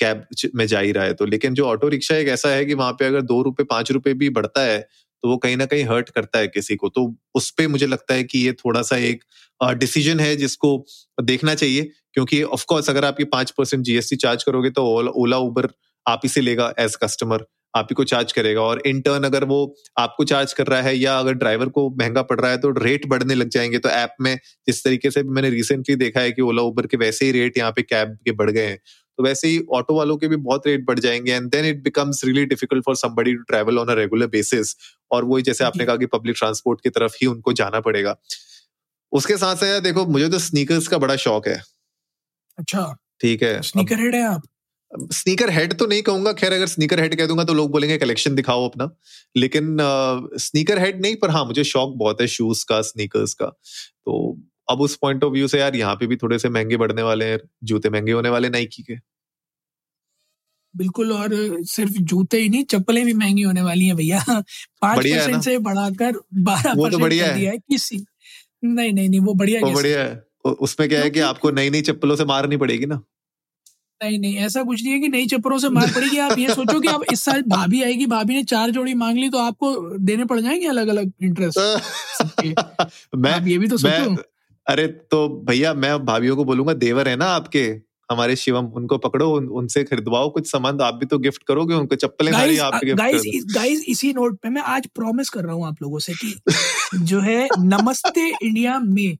कैब 0.00 0.24
में 0.54 0.66
जा 0.66 0.80
ही 0.80 0.92
रहा 0.92 1.04
है 1.04 1.14
तो। 1.14 1.26
लेकिन 1.26 1.54
जो 1.54 1.66
ऑटो 1.66 1.88
रिक्शा 1.88 2.16
एक 2.16 2.28
ऐसा 2.28 2.48
है 2.50 2.64
कि 2.64 2.74
वहाँ 2.74 2.92
पे 2.92 3.04
अगर 3.06 3.20
दो 3.22 3.40
रुपए, 3.42 3.64
पाँच 3.64 3.92
रुपए 3.92 4.14
भी 4.14 4.30
बढ़ता 4.30 4.62
है 4.62 4.78
तो 5.24 5.28
वो 5.28 5.36
कहीं 5.38 5.56
ना 5.56 5.66
कहीं 5.66 5.84
हर्ट 5.84 6.08
करता 6.10 6.38
है 6.38 6.48
किसी 6.48 6.76
को। 6.76 6.88
तो 6.88 7.14
उस 7.34 7.50
पर 7.50 7.68
मुझे 7.68 7.86
लगता 7.86 8.14
है 8.14 8.24
कि 8.24 8.38
ये 8.38 8.52
थोड़ा 8.54 8.82
सा 8.82 8.96
एक 8.98 9.24
डिसीज़न 9.60 10.20
है 10.20 10.34
जिसको 10.36 10.76
देखना 11.22 11.54
चाहिए 11.54 11.90
क्योंकि 12.14 12.42
ऑफकोर्स 12.44 12.90
अगर 12.90 13.04
आप 13.04 13.16
ये 13.20 13.24
पाँच 13.32 13.50
परसेंट 13.50 13.84
जीएसटी 13.84 14.16
चार्ज 14.18 14.42
करोगे 14.44 14.70
तो 14.70 14.84
ओला 15.14 15.36
उबर 15.40 15.68
आप 16.06 16.20
ही 16.24 16.28
से 16.28 16.40
लेगा 16.40 16.72
एज 16.78 16.96
कस्टमर 16.96 17.44
आप 17.76 17.86
ही 17.90 17.94
को 17.94 18.04
चार्ज 18.04 18.32
करेगा 18.32 18.60
और 18.62 18.82
इन 18.86 19.00
टर्न 19.00 19.24
अगर 19.24 19.44
वो 19.44 19.58
आपको 19.98 20.24
चार्ज 20.24 20.52
कर 20.52 20.66
रहा 20.66 20.80
है 20.82 20.96
या 20.96 21.18
अगर 21.18 21.32
ड्राइवर 21.34 21.68
को 21.68 21.88
महँगा 21.90 22.22
पड़ 22.22 22.40
रहा 22.40 22.50
है 22.50 22.58
तो 22.58 22.70
रेट 22.78 23.06
बढ़ने 23.06 23.34
लग 23.34 23.48
जाएँगे। 23.48 23.78
तो 23.78 23.88
ऐप 23.88 24.14
में 24.20 24.34
जिस 24.66 24.84
तरीके 24.84 25.10
से 25.10 25.22
मैंने 25.22 25.50
रिसेंटली 25.50 25.96
देखा 25.96 26.20
है 26.20 26.32
कि 26.32 26.42
ओला 26.42 26.62
उबर 26.62 26.86
के 26.86 26.96
वैसे 26.96 27.24
ही 27.24 27.32
रेट 27.32 27.58
यहाँ 27.58 27.72
पे 27.72 27.82
कैब 27.82 28.18
के 28.24 28.32
बढ़ 28.32 28.50
गए 28.50 28.66
हैं। 28.66 28.78
तो 29.18 29.22
वैसे 29.24 29.48
ही 29.48 29.60
ऑटो 29.72 29.94
वालों 29.94 30.16
के 30.16 30.28
भी 30.28 30.36
बहुत 30.36 30.66
रेट 30.66 30.84
बढ़ 30.86 30.98
जाएँगे 30.98 31.32
and 31.32 31.50
then 31.50 31.64
it 31.64 31.82
becomes 31.82 32.24
really 32.24 32.44
difficult 32.46 32.84
for 32.84 32.96
somebody 32.96 33.34
to 33.34 33.42
travel 33.42 33.78
on 33.78 33.88
a 33.88 33.94
regular 33.94 34.26
basis 34.26 34.74
और 35.10 35.24
वही 35.24 35.42
जैसे 35.42 35.64
आपने 35.64 35.84
कहा 35.84 35.96
कि 35.96 36.06
पब्लिक 36.06 36.36
ट्रांसपोर्ट 36.38 36.80
की 36.80 36.90
तरफ़ 36.90 37.16
ही 37.22 37.26
उनको 37.26 37.52
जाना 37.52 37.80
पड़ेगा। 37.80 38.16
उसके 39.12 39.36
साथ 39.36 39.56
साथ 39.56 39.80
देखो 39.80 40.06
मुझे 40.06 40.28
तो 40.28 40.38
स्नीकर्स 40.38 40.88
का 40.88 40.98
बड़ा 40.98 41.16
शौक 41.16 41.48
है। 41.48 41.62
अच्छा। 42.58 42.96
ठीक 43.20 43.42
है 43.42 43.60
स्नीकर 43.62 44.00
हेड 44.00 44.14
है 44.14 44.22
आप? 44.26 44.42
स्नीकर 44.92 45.50
हेड 45.50 45.72
तो 45.78 45.86
नहीं 45.86 46.02
कहूँगा। 46.02 46.32
खैर 46.32 46.52
अगर 46.52 46.66
स्नीकर 46.66 47.00
हेड 47.00 47.14
कह 47.18 47.26
दूँगा 47.26 47.44
तो 47.44 47.54
लोग 47.54 47.70
बोलेंगे 47.72 47.96
कलेक्शन 47.98 48.34
दिखाओ 48.34 48.68
अपना। 48.68 48.90
लेकिन 49.34 49.76
स्नीकर 50.38 50.78
हेड 50.78 51.00
नहीं 51.02 51.16
पर 51.16 51.30
हाँ 51.30 51.44
मुझे 51.44 51.64
शौक 51.64 51.94
बहुत 51.98 52.20
है 52.20 52.26
शूज़ 52.26 52.64
का 52.68 52.80
स्नीकर्स 52.82 53.34
का। 53.34 53.46
तो 53.46 54.38
अब 54.70 54.80
उस 54.80 54.96
पॉइंट 55.02 55.24
ऑफ़ 55.24 55.32
व्यू 55.32 55.48
से 55.48 55.58
यार 55.60 55.76
यहाँ 55.76 55.94
पे 55.96 56.06
भी 56.06 56.16
थोड़े 56.16 56.38
से 56.38 56.48
महँगे 56.48 56.76
बढ़ने 56.76 57.02
वाले 57.02 57.24
हैं 57.24 57.38
जूते 57.64 57.90
महँगे 57.90 58.12
होने 58.12 58.28
वाले 58.28 58.48
नाइकी 58.50 58.82
के। 58.82 58.96
बिल्कुल 60.74 61.12
और 61.12 61.30
सिर्फ़ 61.66 61.92
जूते 62.02 62.38
ही 62.38 62.48
नहीं 62.48 62.64
चप्पलें 62.64 63.04
भी 63.04 63.12
महँगी 63.14 63.42
होने 63.42 63.62
वाली 63.62 63.86
हैं 63.86 63.96
भैया। 63.96 64.18
पाँच 64.82 65.06
परसेंट 65.06 65.42
से 65.42 65.56
बढ़ाकर 65.58 66.18
बारह 66.40 66.72
वो 66.74 66.88
तो 66.88 66.98
बढ़िया 66.98 67.26
है।, 67.26 67.44
है 67.46 67.56
किसी 67.58 68.04
नहीं 68.64 68.92
नहीं 68.92 69.08
नहीं 69.08 69.20
वो 69.20 69.34
बढ़िया 69.34 69.60
वो 69.62 69.72
बढ़िया 69.72 70.02
है। 70.02 70.24
उसमें 70.60 70.88
क्या 70.88 71.00
है 71.00 71.10
कि 71.10 71.20
आपको 71.20 71.50
नई 71.50 71.70
नई 71.70 71.82
चप्पलों 71.82 72.16
से 72.16 72.24
मारनी 72.24 72.56
पड़ेगी 72.56 72.86
ना? 72.86 73.00
नहीं 74.02 74.18
नहीं 74.18 74.36
ऐसा 74.36 74.62
कुछ 74.62 74.82
नहीं 74.82 74.92
है 74.92 74.98
कि 75.00 75.08
नई 75.08 75.26
चप्परों 75.26 75.58
से 75.58 75.68
मार 75.68 75.90
पड़ेगी। 75.94 76.18
आप 76.18 76.38
ये 76.38 76.54
सोचो 76.54 76.80
कि 76.80 76.88
आप 76.88 77.02
इस 77.12 77.20
साल 77.20 77.42
भाभी 77.42 77.82
आएगी 77.82 78.06
भाभी 78.06 78.34
ने 78.34 78.42
चार 78.44 78.70
जोड़ी 78.70 78.94
मांग 78.94 79.18
ली 79.18 79.28
तो 79.30 79.38
आपको 79.38 79.98
देने 79.98 80.24
पड़ 80.24 80.40
जाएँगे 80.40 80.66
अलग 80.66 80.88
अलग 80.88 81.12
इंटरेस्ट 81.22 81.58
मैं 83.16 83.40
ये 83.46 83.58
भी 83.58 83.68
तो 83.68 83.76
सोचो। 83.76 84.16
अरे 84.66 84.86
तो 84.86 85.28
भैया 85.48 85.74
मैं 85.74 85.98
भाभीियों 86.04 86.36
को 86.36 86.44
बोलूँगा 86.44 86.72
देवर 86.74 87.08
है 87.08 87.16
ना 87.16 87.26
आपके? 87.26 87.64
हमारे 88.10 88.36
शिवम 88.36 88.66
उनको 88.66 88.98
पकड़ो 88.98 89.30
उन, 89.30 89.46
उनसे 89.48 89.82
खरीदवाओ 89.84 90.30
कुछ 90.30 90.50
सामान 90.50 90.80
आप 90.80 90.94
भी 90.94 91.06
तो 91.06 91.18
गिफ्ट 91.18 91.42
करोगे 91.42 91.74
उनको 91.74 91.94
चप्पलें 91.94 92.32
गाइस 92.32 92.60
गाइस 92.84 93.22
गाइस 93.54 93.84
इसी 93.88 94.12
नोट 94.12 94.38
पे 94.40 94.48
मैं 94.48 94.62
आज 94.62 94.86
प्रॉमिस 94.94 95.30
कर 95.30 95.44
रहा 95.44 95.54
हूँ 95.54 95.66
आप 95.66 95.82
लोगों 95.82 95.98
से 95.98 96.12
कि 96.14 96.34
जो 97.02 97.20
है 97.20 97.48
नमस्ते 97.58 98.28
इंडिया 98.42 98.78
में 98.78 99.16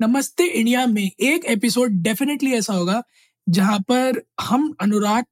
नमस्ते 0.00 0.44
इंडिया 0.44 0.86
में 0.86 1.10
एक 1.20 1.44
एपिसोड 1.44 1.90
डेफिनेटली 2.02 2.52
ऐसा 2.52 2.72
होगा 2.72 3.02
जहाँ 3.48 3.78
पर 3.80 4.22
हम 4.40 4.74
अनुराग 4.80 5.24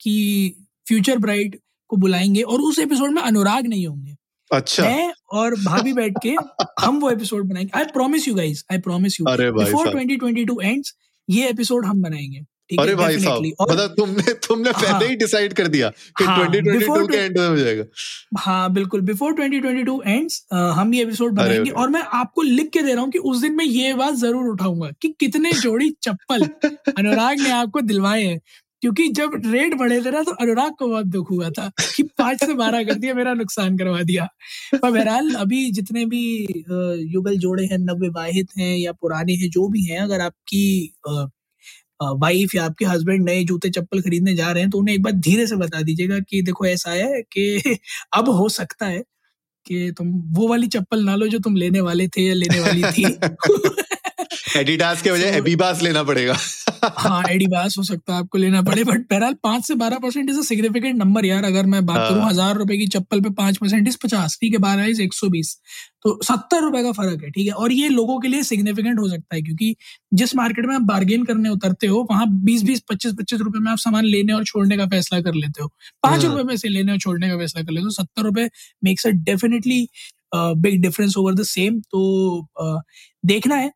की 0.00 0.48
फ्यूचर 0.88 1.18
ब्राइड 1.18 1.58
को 1.88 1.96
बुलाएँगे 1.96 2.42
और 2.42 2.60
उस 2.60 2.78
एपिसोड 2.78 3.10
में 3.10 3.22
अनुराग 3.22 3.66
नहीं 3.66 3.86
होंगे। 3.86 4.16
अच्छा। 4.52 4.82
मैं 4.82 5.12
और 5.32 5.54
भाभी 5.54 5.92
बैठ 5.92 6.14
के 6.22 6.28
हम 6.80 6.98
वो 6.98 7.10
एपिसोड 7.10 7.48
बनाएँगे। 7.48 7.78
I 7.78 7.84
promise 7.84 8.28
you 8.28 8.34
guys 8.34 8.64
I 8.72 8.78
promise 8.78 9.20
you 9.20 9.26
before 9.30 9.88
2022 9.88 10.62
ends 10.62 10.94
ये 11.30 11.48
एपिसोड 11.48 11.86
हम 11.86 12.02
बनाएँगे। 12.02 12.44
अरे 12.70 12.94
भाई 12.94 13.18
साहब 13.18 13.42
मतलब 13.62 13.94
तुमने 13.96 14.32
तुमने 14.46 14.70
हाँ, 14.70 15.00
ही 15.00 15.16
डिसाइड 15.16 15.52
कर 15.52 15.66
दिया 15.68 15.88
कि 16.18 16.24
हाँ, 16.24 16.46
2022 16.46 17.10
के 17.10 17.16
एंड 17.16 17.38
में 17.38 17.48
हो 17.48 17.56
जाएगा। 17.56 17.84
हाँ 18.38 18.72
बिल्कुल। 18.72 19.00
बिफोर 19.00 19.32
2022 19.32 20.00
एंड्स 20.06 20.46
हम 20.52 20.94
ये 20.94 21.02
एपिसोड 21.02 21.32
बनाएँगे 21.32 21.70
और 21.70 21.88
मैं 21.88 22.02
आपको 22.02 22.42
लिख 22.42 22.70
के 22.70 22.82
दे 22.82 22.92
रहा 22.92 23.02
हूँ 23.02 23.10
कि 23.10 23.18
उस 23.18 23.40
दिन 23.40 23.56
मैं 23.56 23.64
ये 23.64 23.94
बात 23.94 24.14
ज़रूर 24.14 24.50
उठाऊँगा 24.50 24.90
कि 25.02 25.14
कितने 25.20 25.52
जोड़ी 25.52 25.90
चप्पल 26.02 26.42
अनुराग 26.98 27.40
ने 27.40 27.50
आपको 27.50 27.80
दिलवाए 27.80 28.22
हैं। 28.24 28.40
क्योंकि 28.82 29.08
जब 29.08 29.30
रेट 29.46 29.74
बढ़े 29.74 30.00
थे 30.00 30.10
ना 30.10 30.22
तो 30.22 30.32
अनुराग 30.32 30.72
को 30.78 30.88
बहुत 30.88 31.06
दुख 31.06 31.30
हुआ 31.30 31.48
था 31.50 31.70
कि 31.96 32.02
पाँच 32.18 32.44
से 32.44 32.54
बारह 32.54 32.84
कर 32.84 32.94
दिया 32.94 33.14
मेरा 33.14 33.32
नुकसान 33.34 33.78
करवा 33.78 34.02
दिया। 34.02 34.28
पर 34.74 34.90
बहरहाल 34.90 35.30
अभी 35.34 35.70
जितने 35.70 36.04
भी 36.06 36.22
युगल 37.14 37.38
जोड़े 37.38 37.64
हैं 37.66 37.78
नवविवाहित 37.78 38.48
हैं 38.58 38.76
या 38.76 38.92
पुराने 38.92 39.34
हैं 39.34 39.50
जो 39.50 39.68
भी 39.68 39.84
हैं 39.84 40.00
अगर 40.00 40.20
आपकी 40.20 40.92
वाइफ 42.02 42.54
या 42.54 42.64
आपके 42.64 42.84
हस्बैंड 42.84 43.24
नए 43.24 43.44
जूते, 43.44 43.70
चप्पल 43.70 44.00
खरीदने 44.00 44.34
जा 44.34 44.50
रहे 44.52 44.62
हैं 44.62 44.70
तो 44.70 44.78
उन्हें 44.78 44.94
एक 44.96 45.02
बार 45.02 45.12
धीरे 45.12 45.46
से 45.46 45.56
बता 45.56 45.82
दीजिएगा 45.82 46.18
कि 46.20 46.42
देखो 46.42 46.66
ऐसा 46.66 46.90
है 46.90 47.22
कि 47.22 47.62
अब 48.14 48.28
हो 48.28 48.48
सकता 48.48 48.86
है 48.86 48.98
कि 49.66 49.92
तुम 49.98 50.08
वो 50.32 50.48
वाली 50.48 50.66
चप्पल 50.68 51.04
ना 51.04 51.16
लो 51.16 51.28
जो 51.28 51.38
तुम 51.38 51.56
लेने 51.56 51.80
वाले 51.80 52.08
थे 52.08 52.22
या 52.22 52.34
लेने 52.34 52.60
वाली 52.60 52.84
थी। 52.84 53.04
एडिडास 54.46 55.02
के 55.02 55.10
वजह 55.10 55.36
एबीबास 55.36 55.82
लेना 55.82 56.02
पड़ेगा 56.04 56.34
हाँ 56.96 57.22
एडिबास 57.30 57.74
हो 57.78 57.82
सकता 57.82 58.12
है 58.12 58.18
आपको 58.18 58.38
लेना 58.38 58.60
पड़े 58.62 58.82
बट 58.84 59.00
बहरहाल 59.10 59.34
पाँच 59.42 59.64
से 59.64 59.74
बारह 59.74 59.98
परसेंट 59.98 60.30
इज़ 60.30 60.40
सिग्निफिकेंट 60.42 60.96
नंबर 60.96 61.24
यार 61.24 61.44
अगर 61.44 61.66
मैं 61.66 61.84
बात 61.86 62.08
करूँ 62.08 62.20
हाँ। 62.20 62.28
हज़ार 62.30 62.56
रुपए 62.56 62.76
की 62.76 62.86
चप्पल 62.88 63.20
पे 63.20 63.30
पाँच 63.32 63.56
परसेंट 63.56 63.88
इज़ 63.88 63.96
पचास 64.02 64.36
ठीक 64.40 64.52
है 64.52 64.58
बारह 64.58 64.84
इज़ 64.84 65.00
एक 65.02 65.14
सौ 65.14 65.28
बीस 65.28 65.54
तो 66.02 66.18
सत्तर 66.22 66.62
रुपए 66.62 66.82
का 66.82 66.92
फ़र्क 66.92 67.22
है 67.22 67.30
ठीक 67.30 67.46
है 67.46 67.52
और 67.54 67.72
ये 67.72 67.88
लोगों 67.88 68.18
के 68.20 68.28
लिए 68.28 68.42
सिग्निफिकेंट 68.44 68.98
हो 68.98 69.08
सकता 69.08 69.34
है 69.36 69.40
क्योंकि 69.42 69.74
जिस 70.14 70.34
मार्केट 70.36 70.66
में 70.66 70.74
आप 70.74 70.82
बार्गेन 70.84 71.24
करने 71.24 71.48
उतरते 71.48 71.86
हो 71.86 72.06
वहाँ 72.10 72.26
बीस 72.44 72.62
बीस 72.62 72.82
पच्चीस 72.90 73.14
पच्चीस 73.18 73.40
रुपए 73.40 73.58
में 73.58 73.70
आप 73.70 73.78
सामान 73.78 74.04
लेने 74.06 74.32
और 74.32 74.44
छोड़ने 74.44 74.76
का 74.76 74.86
फैसला 74.86 75.20
कर 75.20 75.34
लेते 75.34 75.62
हो 75.62 75.68
पाँच 76.02 76.24
हाँ। 76.24 76.30
रुपए 76.30 76.44
में 76.44 76.56
से 76.56 76.68
लेने 76.68 76.92
और 76.92 76.98
छोड़ने 76.98 77.28
का 77.28 77.38
फैसला 77.38 77.62
कर 77.62 77.72
लेते 77.72 77.84
हो 77.84 77.90
सत्तर 77.92 78.22
रुपए 78.22 78.48
makes 78.82 79.06
a 79.06 79.10
definitely 79.24 79.86
big 80.34 80.80
difference 80.82 81.16
over 81.16 81.34
the 81.34 81.42
same 81.46 81.80
तो 81.82 82.00
uh, 82.62 82.80
देखना 83.24 83.54
है 83.56 83.72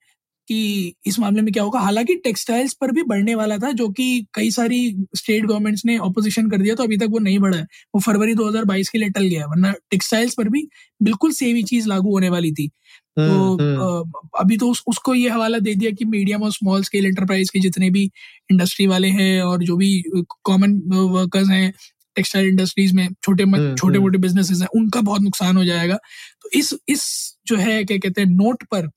कि 0.50 0.95
इस 1.07 1.19
मामले 1.19 1.42
में 1.42 1.52
क्या 1.52 1.62
होगा? 1.62 1.80
हालाँकि 1.80 2.14
टेक्सटाइल्स 2.14 2.75
पर 2.75 2.92
भी 2.92 3.02
बढ़ने 3.02 3.35
वाला 3.35 3.59
था 3.59 3.73
जो 3.73 3.88
कि 3.88 4.26
कई 4.35 4.50
सारी 4.50 5.07
स्टेट 5.16 5.45
गवर्नमेंट्स 5.47 5.83
ने 5.87 5.99
ऑपोजिशन 5.99 6.50
कर 6.50 6.59
दिया 6.59 6.75
तो 6.75 6.85
अभी 6.85 6.97
तक 6.97 7.07
वो 7.11 7.19
नहीं 7.19 7.38
बढ़ा 7.38 7.59
है। 7.59 7.64
वो 7.95 8.00
फरवरी 8.00 8.35
2022 8.35 8.88
के 8.88 8.99
लिए 8.99 9.11
टल 9.11 9.25
गया 9.25 9.47
वरना 9.47 9.73
टेक्सटाइल्स 9.90 10.35
पर 10.35 10.49
भी 10.49 10.69
बिल्कुल 11.02 11.33
सेम 11.33 11.57
ही 11.57 11.62
चीज़ 11.62 11.88
लागू 11.88 12.11
होने 12.11 12.28
वाली 12.28 12.52
थी। 12.52 12.69
तो 13.16 13.23
हम्म, 13.23 13.83
हम्म। 13.83 14.12
अभी 14.40 14.57
तो 14.57 14.71
उस, 14.71 14.83
उसको 14.87 15.14
ये 15.14 15.28
हवाला 15.28 15.59
दे 15.59 15.75
दिया 15.75 15.90
कि 15.90 16.04
मीडियम 16.04 16.42
और 16.42 16.52
स्मॉल 16.52 16.83
स्केल 16.83 17.07
एंटरप्राइज 17.07 17.50
के 17.50 17.61
जितने 17.61 17.90
भी 17.90 18.11
इंडस्ट्री 18.50 18.87
वाले 18.87 19.09
हैं 19.09 19.42
और 19.42 19.64
जो 19.64 19.76
भी 19.76 20.04
कॉमन 20.45 20.80
वर्कर्स 20.95 21.49
हैं 21.50 21.73
टेक्सटाइल 22.17 22.49
इंडस्ट्रीज़ 22.49 22.95
में 22.95 23.08
छोटे 23.25 23.43
हम्म, 23.43 23.75
छोटे 23.76 23.99
मोटे 23.99 24.19
बिजनेसेस 24.19 24.60
हैं 24.60 24.69
उनका 24.75 25.00
बहुत 25.00 25.23
नुकसान 25.23 25.56
हो 25.56 25.65
जाएगा। 25.65 25.97
तो 26.43 26.50
इस 26.54 26.75
इस 26.89 27.04
जो 27.47 27.56
है 27.56 27.84
क्या 27.84 27.99
कहते 27.99 28.21
हैं 28.21 28.28
नोट 28.28 28.63
पर 28.63 28.91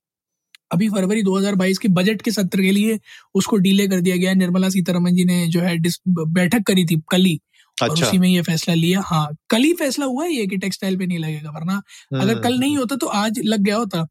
अभी 0.74 0.90
फरवरी 0.90 1.24
2022 1.24 1.78
के 1.78 1.88
बजट 1.94 2.22
के 2.22 2.32
सत्र 2.32 2.62
के 2.62 2.72
लिए 2.72 3.00
उसको 3.36 3.58
डिले 3.60 3.88
कर 3.88 4.02
दिया 4.02 4.16
गया 4.18 4.34
निर्मला 4.36 4.70
सीतारमन 4.70 5.16
जी 5.16 5.26
ने 5.26 5.46
जो 5.48 5.60
है 5.62 5.78
बैठक 6.10 6.64
करी 6.68 6.86
थी 6.86 7.02
कल 7.12 7.26
ही। 7.26 7.40
अच्छा। 7.78 7.86
और 7.86 8.02
उसी 8.02 8.18
में 8.20 8.28
ये 8.30 8.42
फैसला 8.44 8.74
लिया। 8.76 9.02
हाँ 9.06 9.28
कल 9.50 9.64
ही 9.64 9.74
फैसला 9.76 10.06
हुआ 10.08 10.26
ये 10.28 10.46
कि 10.48 10.58
टेक्सटाइल 10.58 10.98
पे 10.98 11.06
नहीं 11.06 11.20
लगेगा 11.20 11.52
वरना 11.52 11.82
अगर 12.22 12.40
कल 12.42 12.60
नहीं 12.60 12.78
होता 12.78 12.96
तो 12.96 13.08
आज 13.20 13.40
लग 13.46 13.62
गया 13.62 13.76
होता। 13.76 14.04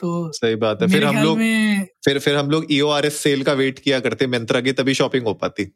तो 0.00 0.30
सही 0.32 0.54
बात 0.56 0.82
है। 0.82 0.88
फिर 0.88 1.04
हम 1.04 1.16
लोग 1.18 1.38
फिर 2.04 2.18
फिर 2.18 2.36
हम 2.36 2.50
लोग 2.50 2.66
ईओआरएस 2.72 3.14
e 3.14 3.22
सेल 3.22 3.42
का 3.42 3.52
वेट 3.54 3.78
किया 3.78 3.98
करते 4.00 4.26
मंत्रा 4.28 4.60
की 4.60 4.72
तभी 4.72 4.94
शॉपिंग 4.94 5.26
हो 5.26 5.34
पाती। 5.36 5.66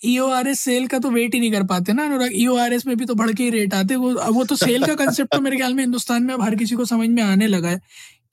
ईओआरएस 0.00 0.58
e 0.58 0.60
सेल 0.60 0.86
का 0.86 0.98
तो 0.98 1.10
वेट 1.10 1.34
ही 1.34 1.40
नहीं 1.40 1.52
कर 1.52 1.62
पाते 1.66 1.92
ना 1.92 2.04
अनुराग। 2.04 2.32
ईओआरएस 2.34 2.82
e 2.82 2.86
में 2.86 2.96
भी 2.96 3.04
तो 3.04 3.14
भड़के 3.14 3.42
ही 3.42 3.50
रेट 3.50 3.74
आते 3.74 3.96
वो 3.96 4.12
वो 4.32 4.44
तो 4.44 4.56
सेल 4.56 4.84
का 4.84 4.94
कंसेप्ट 4.96 5.34
तो 5.34 5.40
मेरे 5.40 5.56
ख्याल 5.56 5.74
में 5.74 5.82
हिंदुस्तान 5.82 6.22
में 6.22 6.34
अब 6.34 6.42
हर 6.42 6.54
किसी 6.54 6.76
को 6.76 6.84
समझ 6.84 7.08
में 7.08 7.22
आने 7.22 7.46
लगा 7.46 7.68
है। 7.68 7.80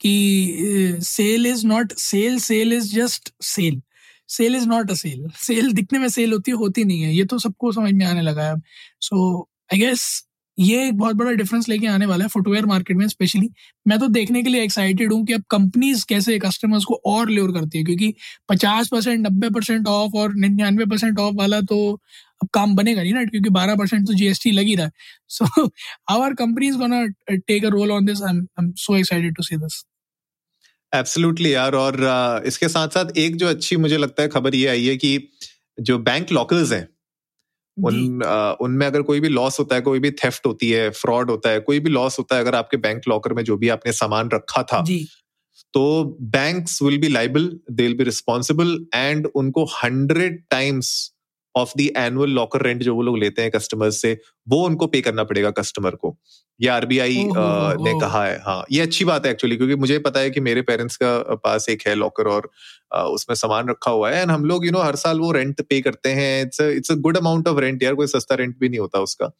कि 0.04 0.98
sale 1.02 1.46
is 1.46 1.66
not 1.66 1.92
sale 1.98 2.38
sale 2.40 2.72
is 2.72 2.94
just 2.94 3.32
sale 3.44 3.80
sale 4.28 4.56
is 4.56 4.66
not 4.68 4.90
a 4.90 4.94
sale 4.96 5.26
sale 5.38 5.72
दिखने 5.72 5.98
में 5.98 6.08
सेल 6.10 6.32
होती 6.32 6.50
होती 6.52 6.84
नहीं 6.84 7.02
है। 7.02 7.14
ये 7.14 7.24
तो 7.24 7.38
सबको 7.38 7.72
समझ 7.72 7.92
में 7.94 8.06
आने 8.06 8.22
लगा 8.22 8.44
है 8.44 8.54
सो 9.02 9.48
आई 9.72 9.78
गेस 9.78 10.04
ये 10.58 10.86
एक 10.88 10.96
बहुत 10.98 11.16
बड़ा 11.16 11.30
डिफरेंस 11.32 11.68
लेके 11.68 11.86
आने 11.86 12.06
वाला 12.06 12.24
है 12.24 12.28
फुटवेयर 12.28 12.66
मार्केट 12.66 12.96
में 12.96 13.06
स्पेशली 13.08 13.48
मैं 13.86 13.98
तो 13.98 14.08
देखने 14.08 14.42
के 14.42 14.50
लिए 14.50 14.62
एक्साइटेड 14.64 15.12
हूँ 15.12 15.24
कि 15.26 15.32
अब 15.32 15.42
कंपनीज़ 15.50 16.04
कैसे 16.08 16.38
कस्टमर्स 16.38 16.84
को 16.84 17.00
और 17.06 17.30
ल्योर 17.30 17.52
करती 17.52 17.78
है, 17.78 17.84
क्योंकि 17.84 18.12
पचास 18.48 18.88
परसेंट, 18.88 19.26
नब्बे 19.26 19.48
परसेंट 19.50 19.88
ऑफ़ 19.88 20.16
और 20.18 20.34
निन्यानवे 20.36 20.84
परसेंट 20.86 21.18
ऑफ़ 21.20 21.34
वाला 21.36 21.60
तो 21.62 21.78
अब 22.42 22.48
काम 22.54 22.74
बनेगा 22.76 23.02
नहीं 23.02 23.12
ना, 23.14 23.24
क्योंकि 23.24 23.50
बारह 23.50 23.76
परसेंट 23.76 24.06
तो 24.06 24.14
जीएसटी 24.14 24.50
लग 24.50 24.74
रहा 24.76 24.86
है। 24.86 24.92
So 25.28 25.68
our 26.10 26.34
companies 26.34 26.76
gonna 26.78 27.04
take 27.30 27.64
a 27.64 27.68
role 27.70 27.90
on 27.92 28.04
this 28.06 28.22
I 28.22 28.36
am 28.58 28.72
so 28.78 28.96
excited 28.96 29.36
to 29.36 29.42
see 29.42 29.56
this 29.56 29.84
absolutely 30.94 31.54
यार 31.54 31.74
और 31.74 31.96
इसके 32.46 32.68
साथ 32.68 32.88
साथ 32.88 33.16
एक 33.16 33.36
जो 33.36 33.48
अच्छी 33.48 33.76
मुझे 33.76 33.96
लगता 33.96 34.22
है 34.22 34.28
खबर 34.28 34.54
ये 34.54 34.66
आई 34.66 34.86
है 34.86 34.96
कि 34.96 35.18
जो 35.78 35.98
बैंक 35.98 36.32
लॉकर्स 36.32 36.72
हैं 36.72 36.88
उन 37.76 38.22
उनमें 38.60 38.86
अगर 38.86 39.02
कोई 39.02 39.20
भी 39.20 39.28
लॉस 39.28 39.58
होता 39.58 39.74
है 39.74 39.80
कोई 39.80 39.98
भी 39.98 40.10
थेफ्ट 40.10 40.46
होती 40.46 40.70
है 40.70 40.88
फ्रॉड 40.90 41.30
होता 41.30 41.50
है 41.50 41.60
कोई 41.60 41.80
भी 41.80 41.90
लॉस 41.90 42.18
होता 42.18 42.36
है 42.36 42.42
अगर 42.42 42.54
आपके 42.54 42.76
बैंक 42.76 43.08
लॉकर 43.08 43.32
में 43.32 43.42
जो 43.44 43.56
भी 43.56 43.68
आपने 43.68 43.92
सामान 43.92 44.30
रखा 44.34 44.62
था 44.62 44.82
जी. 44.82 45.06
तो 45.74 46.04
banks 46.20 46.82
will 46.82 46.98
be 46.98 47.08
liable 47.08 47.48
they 47.70 47.82
will 47.82 47.94
be 47.94 48.04
responsible 48.04 48.86
and 48.94 49.26
उनको 49.34 49.64
hundred 49.64 50.42
times 50.50 51.13
of 51.56 51.72
the 51.78 51.90
annual 51.96 52.30
locker 52.30 52.62
rent 52.62 52.82
जो 52.82 52.94
वो 52.94 53.02
लोग 53.02 53.18
लेते 53.18 53.42
हैं 53.42 53.50
कस्टमर्स 53.50 54.00
से 54.02 54.18
वो 54.48 54.64
उनको 54.66 54.86
पे 54.86 55.00
करना 55.00 55.24
पड़ेगा 55.24 55.50
कस्टमर 55.50 55.90
को। 55.90 56.16
ये 56.60 56.68
आरबीआई 56.68 57.24
ने 57.24 57.92
ओ, 57.92 57.98
कहा 58.00 58.24
है 58.26 58.38
हाँ। 58.38 58.64
ये 58.72 58.80
अच्छी 58.80 59.04
बात 59.04 59.26
है 59.26 59.32
एक्चुअली 59.32 59.56
क्योंकि 59.56 59.74
मुझे 59.74 59.98
पता 59.98 60.20
है 60.20 60.30
कि 60.30 60.40
मेरे 60.40 60.62
पेरेंट्स 60.62 60.96
का 60.96 61.18
पास 61.34 61.68
एक 61.68 61.86
है 61.86 61.94
लॉकर 61.94 62.28
और 62.28 62.50
उसमें 62.96 63.34
सामान 63.34 63.68
रखा 63.68 63.90
हुआ 63.90 64.10
है। 64.10 64.22
एंड 64.22 64.30
हम 64.30 64.44
लोग 64.44 64.64
यू 64.64 64.70
you 64.70 64.72
नो 64.72 64.78
know, 64.78 64.88
हर 64.88 64.96
साल 64.96 65.20
वो 65.20 65.32
रेंट 65.32 65.60
पे 65.60 65.80
करते 65.80 66.08
हैं। 66.08 66.42
It's 66.42 66.60
it's 66.60 66.92
a 66.92 66.94
good 66.94 67.16
amount 67.16 67.48
of 67.48 67.58
rent 67.58 67.82
यार 67.82 67.94
कोई 67.94 68.06
सस्ता 68.06 68.34
रेंट 68.34 68.58
भी 68.58 68.68
नहीं 68.68 68.80
होता 68.80 69.00
उसका। 69.00 69.30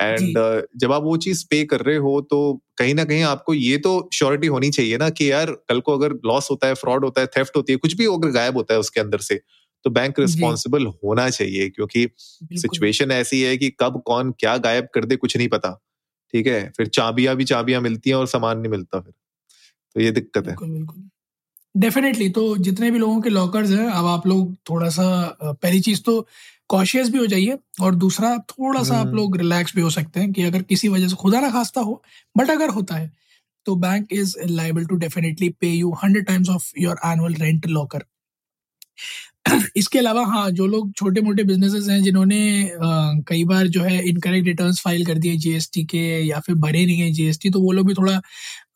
एंड 0.00 0.38
uh, 0.38 0.62
जब 0.76 0.92
आप 0.92 1.02
वो 1.02 1.16
चीज़ 1.16 1.44
पे 1.50 1.64
कर 1.64 1.80
रहे 1.80 1.96
हो 1.96 2.20
तो 2.20 2.60
कहीं 2.78 2.94
ना 2.94 3.04
कहीं 3.04 3.22
आपको 3.22 3.54
ये 3.54 3.76
तो 3.78 4.10
श्योरिटी 4.14 4.46
होनी 4.46 4.70
चाहिए 4.70 4.96
ना 4.96 5.10
कि 5.10 5.30
यार 5.30 5.50
कल 5.68 5.80
को 5.80 5.98
अगर 5.98 6.12
लॉस 6.26 6.50
होता 6.50 6.66
है 6.66 6.74
फ्रॉड 6.74 7.04
होता 7.04 7.20
है 7.20 7.26
थेफ्ट 7.26 7.56
होती 7.56 7.72
है 7.72 7.76
कुछ 7.76 7.94
भी 7.96 8.06
अगर 8.06 8.30
गायब 8.30 8.56
होता 8.56 8.74
है 8.74 8.80
उसके 8.80 9.00
अंदर 9.00 9.18
से 9.18 9.40
तो 9.86 9.90
बैंक 9.90 10.18
रिस्पॉन्सिबल 10.20 10.86
होना 10.86 11.28
चाहिए 11.30 11.68
क्योंकि 11.70 12.06
सिचुएशन 12.56 13.10
ऐसी 13.12 13.40
है 13.42 13.56
कि 13.56 13.68
कब 13.80 14.00
कौन 14.06 14.30
क्या 14.38 14.56
गायब 14.58 14.88
कर 14.94 15.04
दे 15.04 15.16
कुछ 15.16 15.36
नहीं 15.36 15.48
पता 15.48 15.70
ठीक 16.34 16.46
है? 16.46 16.72
फिर 16.76 16.86
चाबियाँ 16.88 17.34
भी 17.36 17.44
चाबियाँ 17.44 17.80
मिलती 17.80 18.10
हैं 18.10 18.16
और 18.16 18.26
सामान 18.26 18.58
नहीं 18.58 18.70
मिलता 18.70 19.00
फिर 19.00 19.12
तो 19.96 20.00
ये 20.00 20.10
दिक्कत 20.10 20.48
है। 20.48 20.54
बिल्कुल 20.56 21.08
डेफिनेटली 21.74 22.28
तो 22.30 22.56
जितने 22.58 22.90
भी 22.90 22.98
लोगों 22.98 23.20
के 23.20 23.30
लॉकर्स 23.30 23.70
हैं 23.70 23.86
अब 23.90 24.06
आप 24.06 24.26
लोग 24.26 24.54
थोड़ा 24.70 24.88
सा 24.88 25.06
पहली 25.42 25.80
चीज़ 25.80 26.02
तो 26.02 26.16
कॉशियस 26.68 27.10
भी 27.10 27.18
हो 27.18 27.26
जाइए 27.26 27.58
और 27.82 27.94
दूसरा 27.96 28.36
थोड़ा 28.50 28.82
सा 28.82 28.96
आप 28.96 29.06
हम्म। 29.06 29.16
लोग 29.16 29.36
रिलैक्स 29.36 29.74
भी 29.76 29.82
हो 29.82 29.90
सकते 29.90 30.20
हैं 30.20 30.32
कि 30.32 30.42
अगर 30.42 30.62
किसी 30.64 30.88
वजह 30.88 31.08
से 31.08 31.16
खुदा 31.16 31.40
ना 31.40 31.50
खास्ता 31.50 31.80
हो 31.80 32.02
बट 32.36 32.50
अगर 32.50 32.70
होता 32.70 32.94
है 32.94 33.10
तो 33.66 33.76
bank 33.76 34.12
is 34.12 34.36
liable 34.50 34.86
to 34.86 34.96
definitely 34.96 35.48
pay 35.60 35.68
you 35.68 35.92
hundred 36.04 36.26
times 36.26 36.50
of 36.50 36.70
your 36.78 37.00
annual 37.06 37.34
rent 37.36 37.66
locker 37.68 38.04
इसके 39.76 39.98
अलावा 39.98 40.24
हाँ 40.26 40.50
जो 40.50 40.66
लोग 40.66 40.92
छोटे 40.96 41.20
मोटे 41.20 41.44
बिजनेसेस 41.44 41.88
हैं 41.88 42.02
जिन्होंने 42.02 42.38
कई 43.28 43.44
बार 43.44 43.66
जो 43.68 43.82
है 43.82 44.02
इनकरेक्ट 44.08 44.46
रिटर्न्स 44.46 44.80
फ़ाइल 44.82 45.04
कर 45.06 45.18
दिए 45.18 45.36
जीएसटी 45.36 45.84
के 45.84 45.98
या 46.26 46.40
फिर 46.40 46.54
भरे 46.56 46.84
नहीं 46.86 47.00
है 47.00 47.10
जीएसटी 47.12 47.50
तो 47.50 47.60
वो 47.60 47.72
लोग 47.72 47.86
भी 47.86 47.94
थोड़ा 47.94 48.20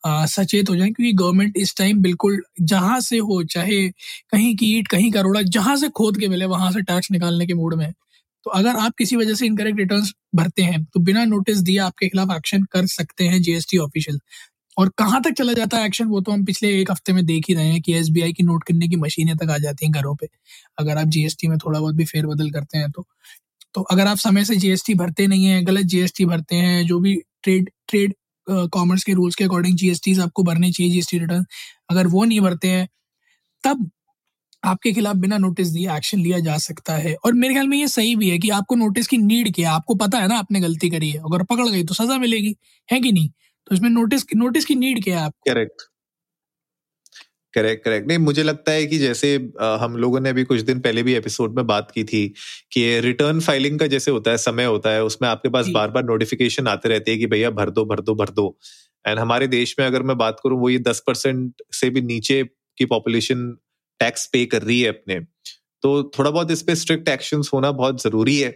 आ, 0.05 0.25
सचेत 0.25 0.69
हो 0.69 0.75
जाए 0.75 0.89
क्योंकि 0.89 1.13
गवर्नमेंट 1.13 1.57
इस 1.57 1.75
टाइम 1.77 2.01
बिल्कुल 2.01 2.41
जहाँ 2.63 2.99
से 3.01 3.17
हो 3.19 3.43
चाहे 3.45 3.87
कहीं 3.89 4.55
की 4.55 4.77
ईट 4.77 4.87
कहीं 4.87 5.11
करोड़ा 5.11 5.41
जहाँ 5.49 5.75
से 5.75 5.89
खोद 5.91 6.17
के 6.17 6.27
मिले 6.27 6.45
वहाँ 6.47 6.71
से 6.71 6.81
टैक्स 6.83 7.11
निकालने 7.11 7.47
के 7.47 7.53
मूड 7.53 7.73
में 7.73 7.91
तो 8.45 8.51
अगर 8.51 8.75
आप 8.75 8.93
किसी 8.97 9.15
वजह 9.15 9.33
से 9.33 9.45
इनकरेक्ट 9.45 9.79
रिटर्न्स 9.79 10.13
भरते 10.35 10.61
हैं 10.61 10.83
तो 10.83 10.99
बिना 10.99 11.25
नोटिस 11.25 11.57
दिए 11.59 11.77
आपके 11.79 12.07
खिलाफ 12.07 12.31
एक्शन 12.35 12.63
कर 12.63 12.85
सकते 12.87 13.23
हैं 13.23 13.41
जीएसटी 13.41 13.77
ऑफिशियल 13.77 14.19
और 14.81 14.89
कहाँ 14.97 15.21
तक 15.23 15.33
चला 15.37 15.53
जाता 15.53 15.77
है 15.77 15.85
एक्शन 15.87 16.05
वो 16.07 16.21
तो 16.21 16.31
हम 16.31 16.45
पिछले 16.45 16.69
एक 16.81 16.91
हफ़्ते 16.91 17.13
में 17.13 17.25
देख 17.25 17.45
ही 17.49 17.53
रहे 17.55 17.67
हैं 17.67 17.81
कि 17.81 17.93
एसबीआई 17.95 18.33
की 18.33 18.43
नोट 18.43 18.63
करने 18.65 18.87
की 18.87 18.95
मशीनें 18.97 19.35
तक 19.37 19.49
आ 19.51 19.57
जाती 19.59 19.85
हैं 19.85 19.93
घरों 19.93 20.15
पे। 20.15 20.27
अगर 20.77 20.97
आप 20.97 21.07
जीएसटी 21.09 21.47
में 21.47 21.57
थोड़ा 21.59 21.79
बहुत 21.79 21.95
भी 21.95 22.05
फेरबदल 22.05 22.49
करते 22.51 22.77
हैं 22.77 22.91
तो। 22.91 23.05
तो 23.75 23.81
अगर 23.91 24.07
आप 24.07 24.17
समय 24.19 24.45
से 24.45 24.55
जीएसटी 24.57 24.93
भरते 24.95 25.27
नहीं 25.27 25.45
है, 25.45 25.61
गलत 25.63 25.85
जीएसटी 25.87 26.25
भरते 26.27 26.55
हैं, 26.57 26.85
जो 26.87 26.99
भी 27.01 27.15
ट्रेड 27.43 27.69
ट्रेड 27.89 28.13
कॉमर्स 28.71 29.03
के 29.03 29.13
रूल्स 29.13 29.35
के 29.35 29.43
अकॉर्डिंग 29.45 29.77
जीएसटी 29.77 30.19
आपको 30.21 30.43
भरने 30.43 30.71
चाहिए 30.71 30.91
जीएसटी 30.93 31.19
रिटर्न 31.19 31.45
अगर 31.91 32.07
वो 32.09 32.23
नहीं 32.25 32.39
भरते 32.41 32.67
हैं, 32.69 32.87
तब 33.63 33.89
आपके 34.63 34.91
खिलाफ 34.93 35.15
बिना 35.17 35.37
नोटिस 35.39 35.69
दिए 35.69 35.95
एक्शन 35.95 36.19
लिया 36.19 36.39
जा 36.41 36.57
सकता 36.59 36.95
है। 36.97 37.15
और 37.25 37.33
मेरे 37.35 37.53
ख्याल 37.53 37.67
में 37.67 37.77
ये 37.77 37.87
सही 37.89 38.15
भी 38.17 38.29
है 38.29 38.39
कि 38.39 38.49
आपको 38.51 38.75
नोटिस 38.77 39.07
की 39.07 39.17
नीड 39.19 39.53
क्या 39.55 39.69
है। 39.69 39.75
आपको 39.75 39.95
पता 39.97 40.19
है 40.19 40.27
ना, 40.27 40.37
आपने 40.37 40.59
गलती 40.61 40.89
करी 40.89 41.09
है। 41.11 41.19
अगर 41.21 41.43
पकड़ 41.45 41.67
गई 41.69 41.83
तो 41.85 41.93
सजा 41.95 42.17
मिलेगी, 42.19 42.55
है 42.89 42.99
कि 43.01 43.11
नहीं? 43.11 43.29
तो 43.71 43.75
इसमें 43.75 43.89
नोटिस 43.89 44.25
नोटिस 44.35 44.65
की 44.65 44.75
नीड 44.75 45.03
क्या 45.03 45.19
है 45.19 45.25
आप 45.25 45.33
करेक्ट 45.47 45.81
करेक्ट 47.53 47.83
करेक्ट 47.83 48.07
नहीं 48.07 48.17
मुझे 48.17 48.43
लगता 48.43 48.71
है 48.71 48.85
कि 48.85 48.97
जैसे 48.97 49.51
आ, 49.61 49.75
हम 49.77 49.95
लोगों 49.97 50.19
ने 50.19 50.29
अभी 50.29 50.43
कुछ 50.43 50.61
दिन 50.61 50.79
पहले 50.79 51.03
भी 51.03 51.13
एपिसोड 51.13 51.55
में 51.55 51.67
बात 51.67 51.91
की 51.91 52.03
थी 52.03 52.27
कि 52.71 52.99
रिटर्न 52.99 53.39
फाइलिंग 53.39 53.79
का 53.79 53.87
जैसे 53.87 54.11
होता 54.11 54.31
है 54.31 54.37
समय 54.37 54.65
होता 54.65 54.89
है 54.89 55.03
उसमें 55.03 55.29
आपके 55.29 55.49
पास 55.49 55.67
बार 55.67 55.91
बार 55.91 56.03
नोटिफिकेशन 56.03 56.67
आते 56.67 56.89
रहते 56.89 57.11
हैं 57.11 57.19
कि 57.19 57.27
भैया 57.27 57.49
भर 57.49 57.69
दो 57.69 57.85
भर 57.85 58.01
दो 58.01 58.15
भर 58.15 58.29
दो। 58.29 58.57
एंड 59.07 59.19
हमारे 59.19 59.47
देश 59.47 59.75
में 59.79 59.85
अगर 59.85 60.03
मैं 60.03 60.17
बात 60.17 60.39
करूँ 60.43 60.59
वो 60.59 60.69
ये 60.69 60.79
दस 60.79 61.03
परसेंट 61.07 61.63
से 61.71 61.89
भी 61.89 62.01
नीचे 62.01 62.43
की 62.77 62.85
पॉपुलेशन 62.85 63.57
टैक्स 63.99 64.25
पे 64.25 64.45
कर 64.45 64.61
रही 64.61 64.81
है 64.81 64.89
अपने। 64.89 65.19
तो 65.83 66.11
थोड़ा 66.19 66.31
बहुत 66.31 66.51
इस 66.51 66.61
पे 66.61 66.75
स्ट्रिक्ट 66.75 67.09
एक्शन 67.09 67.41
होना 67.53 67.71
बहुत 67.71 68.03
ज़रूरी 68.03 68.37
है। 68.39 68.51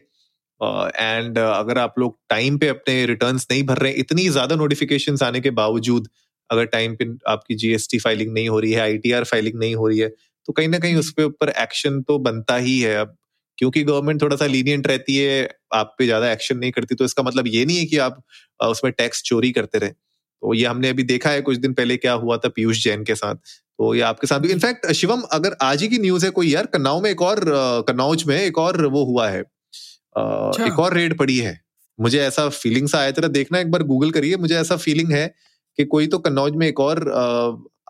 एंड 0.62 1.38
uh, 1.38 1.44
uh, 1.44 1.54
अगर 1.56 1.78
आप 1.78 2.00
लोग 2.00 2.18
टाइम 2.30 2.58
पे 2.58 2.68
अपने 2.68 3.06
रिटर्न्स 3.06 3.48
नहीं 3.52 3.64
भर 3.64 3.78
रहे 3.78 3.92
हैं 3.92 4.00
इतनी 4.00 4.28
ज़्यादा 4.30 4.56
नोटिफिकेशन 4.56 5.18
आने 5.24 5.42
के 5.42 5.50
बावजूद 5.52 6.08
अगर 6.50 6.66
टाइम 6.66 6.96
पे 6.96 7.06
आपकी 7.28 7.56
जीएसटी 7.56 8.00
फाइलिंग 8.00 8.34
नहीं 8.34 8.50
हो 8.50 8.60
रही 8.60 8.72
है 8.72 8.82
आईटीआर 8.82 9.24
फाइलिंग 9.24 9.60
नहीं 9.60 9.76
हो 9.76 9.88
रही 9.88 10.00
है 10.00 10.10
तो 10.48 10.54
कहीं 10.54 10.68
ना 10.68 10.80
कहीं 10.80 10.96
उसके 10.96 11.24
ऊपर 11.24 11.50
एक्शन 11.50 12.02
तो 12.02 12.18
बनता 12.20 12.56
ही 12.58 12.80
है। 12.80 12.96
अब 12.96 13.16
क्योंकि 13.58 13.84
गवर्नमेंट 13.84 14.22
थोड़ा 14.22 14.36
सा 14.36 14.46
लीनियंट 14.46 14.88
रहती 14.88 15.16
है 15.18 15.50
आप 15.74 15.96
पे 16.00 16.06
ज़्यादा 16.06 16.32
एक्शन 16.32 16.58
नहीं 16.58 16.72
करती 16.72 16.96
तो 16.96 17.06
इसका 17.06 17.24
मतलब 17.24 17.48
ये 17.48 17.66
नहीं 17.66 17.78
है 17.78 17.86
कि 17.86 17.98
आप 17.98 18.22
उसमें 18.62 18.92
टैक्स 18.94 19.22
चोरी 19.24 19.52
करते 19.52 19.78
रहे। 19.78 19.90
तो 19.90 20.54
ये 20.54 20.66
हमने 20.66 20.90
अभी 20.90 21.04
देखा 21.04 21.30
है 21.30 21.42
कुछ 21.42 21.58
दिन 21.58 21.74
पहले 21.74 21.98
क्या 21.98 22.14
हुआ 22.14 22.38
था 22.38 22.50
पीयूष 22.50 22.84
जैन 22.84 23.04
के 23.04 23.16
साथ। 23.16 23.36
तो 23.36 23.94
ये 23.96 24.02
आपके 24.04 24.28
साथ 24.28 24.40
भी 24.40 24.52
इनफैक्ट 24.52 24.92
शिवम 24.92 25.22
अगर 25.32 25.56
आज 25.62 25.82
ही 25.82 25.88
की 25.88 25.98
न्यूज़ 26.00 26.26
है 26.26 26.32
कोई 26.32 26.54
यार 26.54 26.66
कन्नाव 26.66 27.02
में 27.02 27.10
एक 27.10 27.22
और 27.22 27.44
कन्नौज 27.88 28.24
में 28.24 28.36
एक 28.38 28.58
और 28.58 28.86
वो 28.88 29.04
हुआ 29.06 29.30
है। 29.30 29.44
एक 30.18 30.80
और 30.80 30.94
रेड 30.94 31.18
पड़ी 31.18 31.38
है। 31.38 31.60
मुझे 32.00 32.20
ऐसा 32.22 32.48
फीलिंग 32.50 32.88
सा 32.88 33.00
आया 33.00 33.12
तेरा 33.12 33.28
देखना 33.30 33.60
एक 33.60 33.72
बार 33.72 33.84
गूगल 33.84 34.12
करिए 34.12 34.38
मुझे 34.38 34.56
ऐसा 34.56 34.76
फीलिंग 34.78 35.12
है 35.12 35.28
कि 35.80 35.86
कोई 35.86 36.08
तो 36.08 36.20
कन्नौज 36.20 36.56
में 36.56 36.68
एक 36.68 36.80
और 36.80 37.04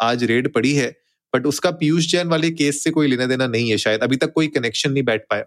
आज 0.02 0.24
रेड 0.24 0.52
पड़ी 0.54 0.74
है 0.74 0.88
बट 1.34 1.46
उसका 1.46 1.72
पीयूष 1.72 2.08
जैन 2.12 2.28
वाले 2.28 2.52
केस 2.52 2.84
से 2.84 2.92
कोई 2.92 3.08
लेना 3.08 3.26
देना 3.26 3.48
नहीं 3.48 3.70
है 3.70 3.78
शायद 3.78 4.04
अभी 4.04 4.16
तक 4.16 4.32
कोई 4.34 4.48
कनेक्शन 4.48 4.92
नहीं 4.92 5.04
बैठ 5.04 5.22
पाया। 5.30 5.46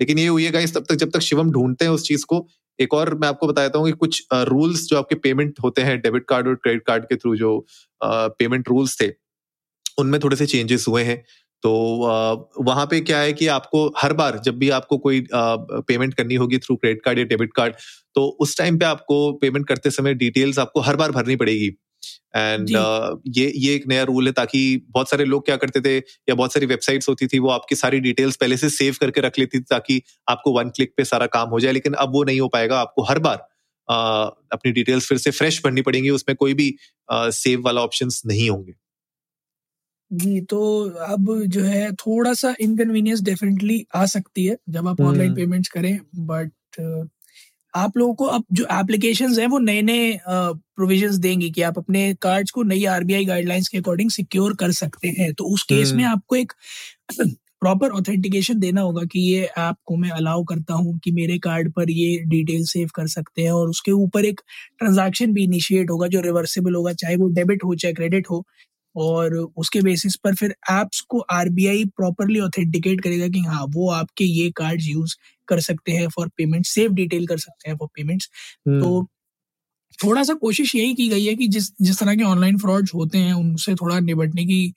लेकिन 0.00 0.18
ये 0.18 0.26
हुई 0.26 0.44
है 0.44 0.66
तब 0.66 0.84
तक 0.88 0.94
जब 0.94 1.10
तक 1.10 1.20
शिवम 1.20 1.50
ढूंढते 1.50 1.84
हैं 1.84 1.92
उस 1.92 2.06
चीज़ 2.08 2.24
को 2.26 2.46
एक 2.78 2.94
और 2.94 3.14
मैं 3.14 3.28
आपको 3.28 3.46
बताता 3.46 3.78
हूँ 3.78 3.86
कि 3.86 3.92
कुछ 3.92 4.22
रूल्स 4.34 4.86
जो 4.88 4.98
आपके 4.98 5.14
पेमेंट 5.14 5.54
होते 5.64 5.82
हैं 5.82 6.00
डेबिट 6.00 6.24
कार्ड 6.28 6.48
और 6.48 6.54
क्रेडिट 6.54 6.82
कार्ड 6.86 7.04
के 7.04 7.16
थ्रू 7.16 7.36
जो 7.36 7.58
पेमेंट 8.00 8.68
रूल्स 8.68 9.00
थे 9.00 9.12
उनमें 9.98 10.20
थोड़े 10.20 10.36
से 10.36 10.46
चेंजेस 10.46 10.84
हुए 10.88 11.02
हैं। 11.02 11.22
तो 11.62 11.72
वहाँ 12.60 12.86
पे 12.86 13.00
क्या 13.00 13.18
है 13.18 13.32
कि 13.32 13.46
आपको 13.46 13.86
हर 13.98 14.12
बार 14.12 14.38
जब 14.44 14.58
भी 14.58 14.70
आपको 14.70 14.98
कोई 14.98 15.26
पेमेंट 15.34 16.14
करनी 16.14 16.34
होगी 16.34 16.58
थ्रू 16.58 16.76
क्रेडिट 16.76 17.02
कार्ड 17.04 17.18
या 17.18 17.24
डेबिट 17.24 17.52
कार्ड 17.56 17.74
तो 18.14 18.26
उस 18.40 18.56
टाइम 18.58 18.78
पे 18.78 18.84
आपको 18.84 19.32
पेमेंट 19.32 19.68
करते 19.68 19.90
समय 19.90 20.14
डिटेल्स 20.14 20.58
आपको 20.58 20.80
हर 20.80 20.96
बार 20.96 21.12
भरनी 21.12 21.36
पड़ेगी। 21.36 21.70
एंड 22.36 22.68
uh, 22.68 23.18
ये 23.28 23.52
ये 23.56 23.74
एक 23.74 23.86
नया 23.88 24.02
रूल 24.02 24.26
है 24.26 24.32
ताकि 24.32 24.86
बहुत 24.90 25.10
सारे 25.10 25.24
लोग 25.24 25.44
क्या 25.44 25.56
करते 25.56 25.80
थे 25.80 25.96
या 25.98 26.34
बहुत 26.34 26.52
सारी 26.52 26.66
वेबसाइट्स 26.66 27.08
होती 27.08 27.26
थी 27.26 27.38
वो 27.38 27.48
आपकी 27.48 27.74
सारी 27.74 28.00
डिटेल्स 28.00 28.36
पहले 28.36 28.56
से 28.56 28.70
सेव 28.70 28.96
करके 29.00 29.20
रख 29.20 29.38
लेती 29.38 29.58
थी 29.58 29.64
ताकि 29.70 30.02
आपको 30.28 30.52
वन 30.52 30.68
क्लिक 30.68 30.94
पे 30.96 31.04
सारा 31.04 31.26
काम 31.26 31.48
हो 31.48 31.60
जाए 31.60 31.72
लेकिन 31.72 31.92
अब 31.94 32.12
वो 32.12 32.24
नहीं 32.24 32.40
हो 32.40 32.48
पाएगा। 32.48 32.80
आपको 32.80 33.02
हर 33.02 33.18
बार 33.18 33.36
uh, 33.36 34.30
अपनी 34.52 34.72
डिटेल्स 34.72 35.08
फिर 35.08 35.18
से 35.18 35.30
फ्रेश 35.30 35.60
भरनी 35.64 35.82
पड़ेंगी 35.82 36.10
उसमें 36.10 36.36
कोई 36.36 36.54
भी 36.54 36.74
सेव 37.12 37.62
वाला 37.62 37.80
ऑप्शन 37.80 38.08
नहीं 38.26 38.50
होंगे। 38.50 38.81
जी, 40.12 40.40
तो 40.42 40.58
अब 41.06 41.26
जो 41.48 41.60
है 41.62 41.90
थोड़ा-सा 41.96 42.54
इनकन्वीनियंस 42.60 43.20
डेफ़िनेटली 43.22 43.84
आ 43.94 44.04
सकती 44.06 44.44
है, 44.46 44.56
जब 44.68 44.88
आप 44.88 45.02
ऑनलाइन 45.02 45.34
पेमेंट्स 45.34 45.68
करें 45.70 45.98
बट 46.22 46.50
आप 47.74 47.96
लोगों 47.98 48.14
को 48.14 48.24
अब 48.26 48.44
जो 48.52 48.64
एप्लीकेशंस 48.72 49.38
हैं 49.38 49.46
वो 49.48 49.58
नए-नए 49.60 50.12
प्रोविजंस 50.28 51.14
देंगी 51.18 51.50
कि 51.50 51.62
आप 51.62 51.78
अपने 51.78 52.12
कार्ड्स 52.22 52.50
को 52.50 52.62
नई 52.64 52.84
आरबीआई 52.86 53.24
गाइडलाइंस 53.24 53.68
के 53.68 53.78
अकॉर्डिंग 53.78 54.10
सिक्योर 54.10 54.54
कर 54.56 54.72
सकते 54.74 55.08
हैं। 55.18 55.32
तो 55.34 55.44
उस 55.46 55.62
केस 55.64 55.92
में 55.94 56.04
आपको 56.04 56.36
एक 56.36 56.52
प्रॉपर 57.62 57.90
ऑथेंटिकेशन 57.92 58.58
देना 58.58 58.80
होगा 58.80 59.02
कि 59.04 59.20
ये 59.22 59.42
ऐप 59.58 59.76
को 59.86 59.96
मैं 59.96 60.10
अलाउ 60.10 60.44
करता 60.44 60.74
हूँ 60.74 60.98
कि 60.98 61.12
मेरे 61.12 61.38
कार्ड 61.38 61.72
पर 61.72 61.90
ये 61.90 62.16
डिटेल 62.26 62.64
सेव 62.66 62.88
कर 62.94 63.06
सकते 63.08 63.42
हैं 63.42 63.52
और 63.52 63.68
उसके 63.70 63.92
ऊपर 63.94 64.24
एक 64.24 64.40
ट्रांज़ैक्शन 64.78 65.32
भी 65.32 65.44
इनिशिएट 65.44 65.90
होगा 65.90 66.06
जो 66.08 66.20
रिवर्सिबल 66.20 66.74
होगा, 66.74 66.92
चाहे 66.94 67.16
वो 67.16 67.28
डेबिट 67.30 67.64
हो 67.64 67.74
चाहे 67.76 67.94
क्रेडिट 67.94 68.30
हो। 68.30 68.44
और 68.96 69.34
उसके 69.34 69.80
बेसिस 69.80 70.16
पर 70.16 70.34
फिर 70.34 70.54
एप्स 70.72 71.00
को 71.08 71.18
आरबीआई 71.32 71.84
प्रॉपरली 71.96 72.40
ऑथेंटिकेट 72.40 73.00
करेगा 73.00 73.28
कि 73.28 73.40
हाँ 73.40 73.64
वो 73.68 73.90
आपके 73.92 74.24
ये 74.24 74.50
कार्ड 74.56 74.82
यूज़ 74.82 75.16
कर 75.48 75.60
सकते 75.60 75.92
हैं 75.92 76.08
फॉर 76.08 76.28
पेमेंट 76.36 76.66
सेव 76.66 76.92
डिटेल 76.94 77.26
कर 77.26 77.38
सकते 77.38 77.70
हैं 77.70 77.76
फॉर 77.76 77.88
पेमेंट्स 77.94 78.28
तो 78.66 78.98
हम्म। 78.98 79.06
थोड़ा 79.98 80.22
सा 80.22 80.34
कोशिश 80.34 80.74
यही 80.74 80.94
की 80.94 81.08
गई 81.08 81.24
है 81.24 81.34
कि 81.34 81.46
जिस 81.48 81.70
जिस 81.82 81.98
तरह 81.98 82.14
के 82.14 82.22
ऑनलाइन 82.24 82.58
फ्रॉड 82.58 82.88
होते 82.94 83.18
हैं 83.18 83.32
उनसे 83.34 83.74
थोड़ा 83.74 83.98
निपटने 84.00 84.44
की 84.44 84.72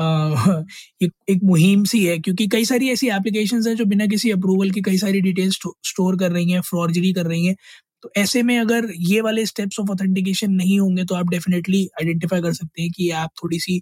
आ, 0.00 0.04
एक, 1.02 1.12
एक 1.28 1.42
मुहिम 1.44 1.84
सी 1.84 2.04
है 2.04 2.18
क्योंकि 2.18 2.46
कई 2.48 2.64
सारी 2.64 2.88
ऐसी 2.90 3.08
एप्लीकेशन 3.08 3.62
हैं 3.66 3.74
जो 3.76 3.84
बिना 3.84 4.06
किसी 4.06 4.30
अप्रूवल 4.30 4.70
के 4.70 4.80
कई 4.80 4.98
सारी 4.98 5.20
डिटेल्स 5.20 5.58
स्टोर 5.84 6.16
कर 6.18 6.32
रही 6.32 6.50
हैं 6.50 6.60
फ्रॉडजरी 6.62 7.12
कर 7.12 7.26
रही 7.26 7.46
हैं 7.46 7.56
तो 8.04 8.10
ऐसे 8.16 8.42
में 8.42 8.58
अगर 8.58 8.86
ये 9.02 9.20
वाले 9.20 9.44
स्टेप्स 9.46 9.78
ऑफ़ 9.80 9.90
ऑथेंटिकेशन 9.90 10.50
नहीं 10.52 10.78
होंगे 10.80 11.04
तो 11.04 11.14
आप 11.14 11.28
डेफिनेटली 11.30 11.86
आइडेंटिफाई 12.00 12.40
कर 12.42 12.52
सकते 12.52 12.82
हैं 12.82 12.90
कि 12.92 13.08
आप 13.18 13.30
थोड़ी 13.44 13.58
सी 13.60 13.78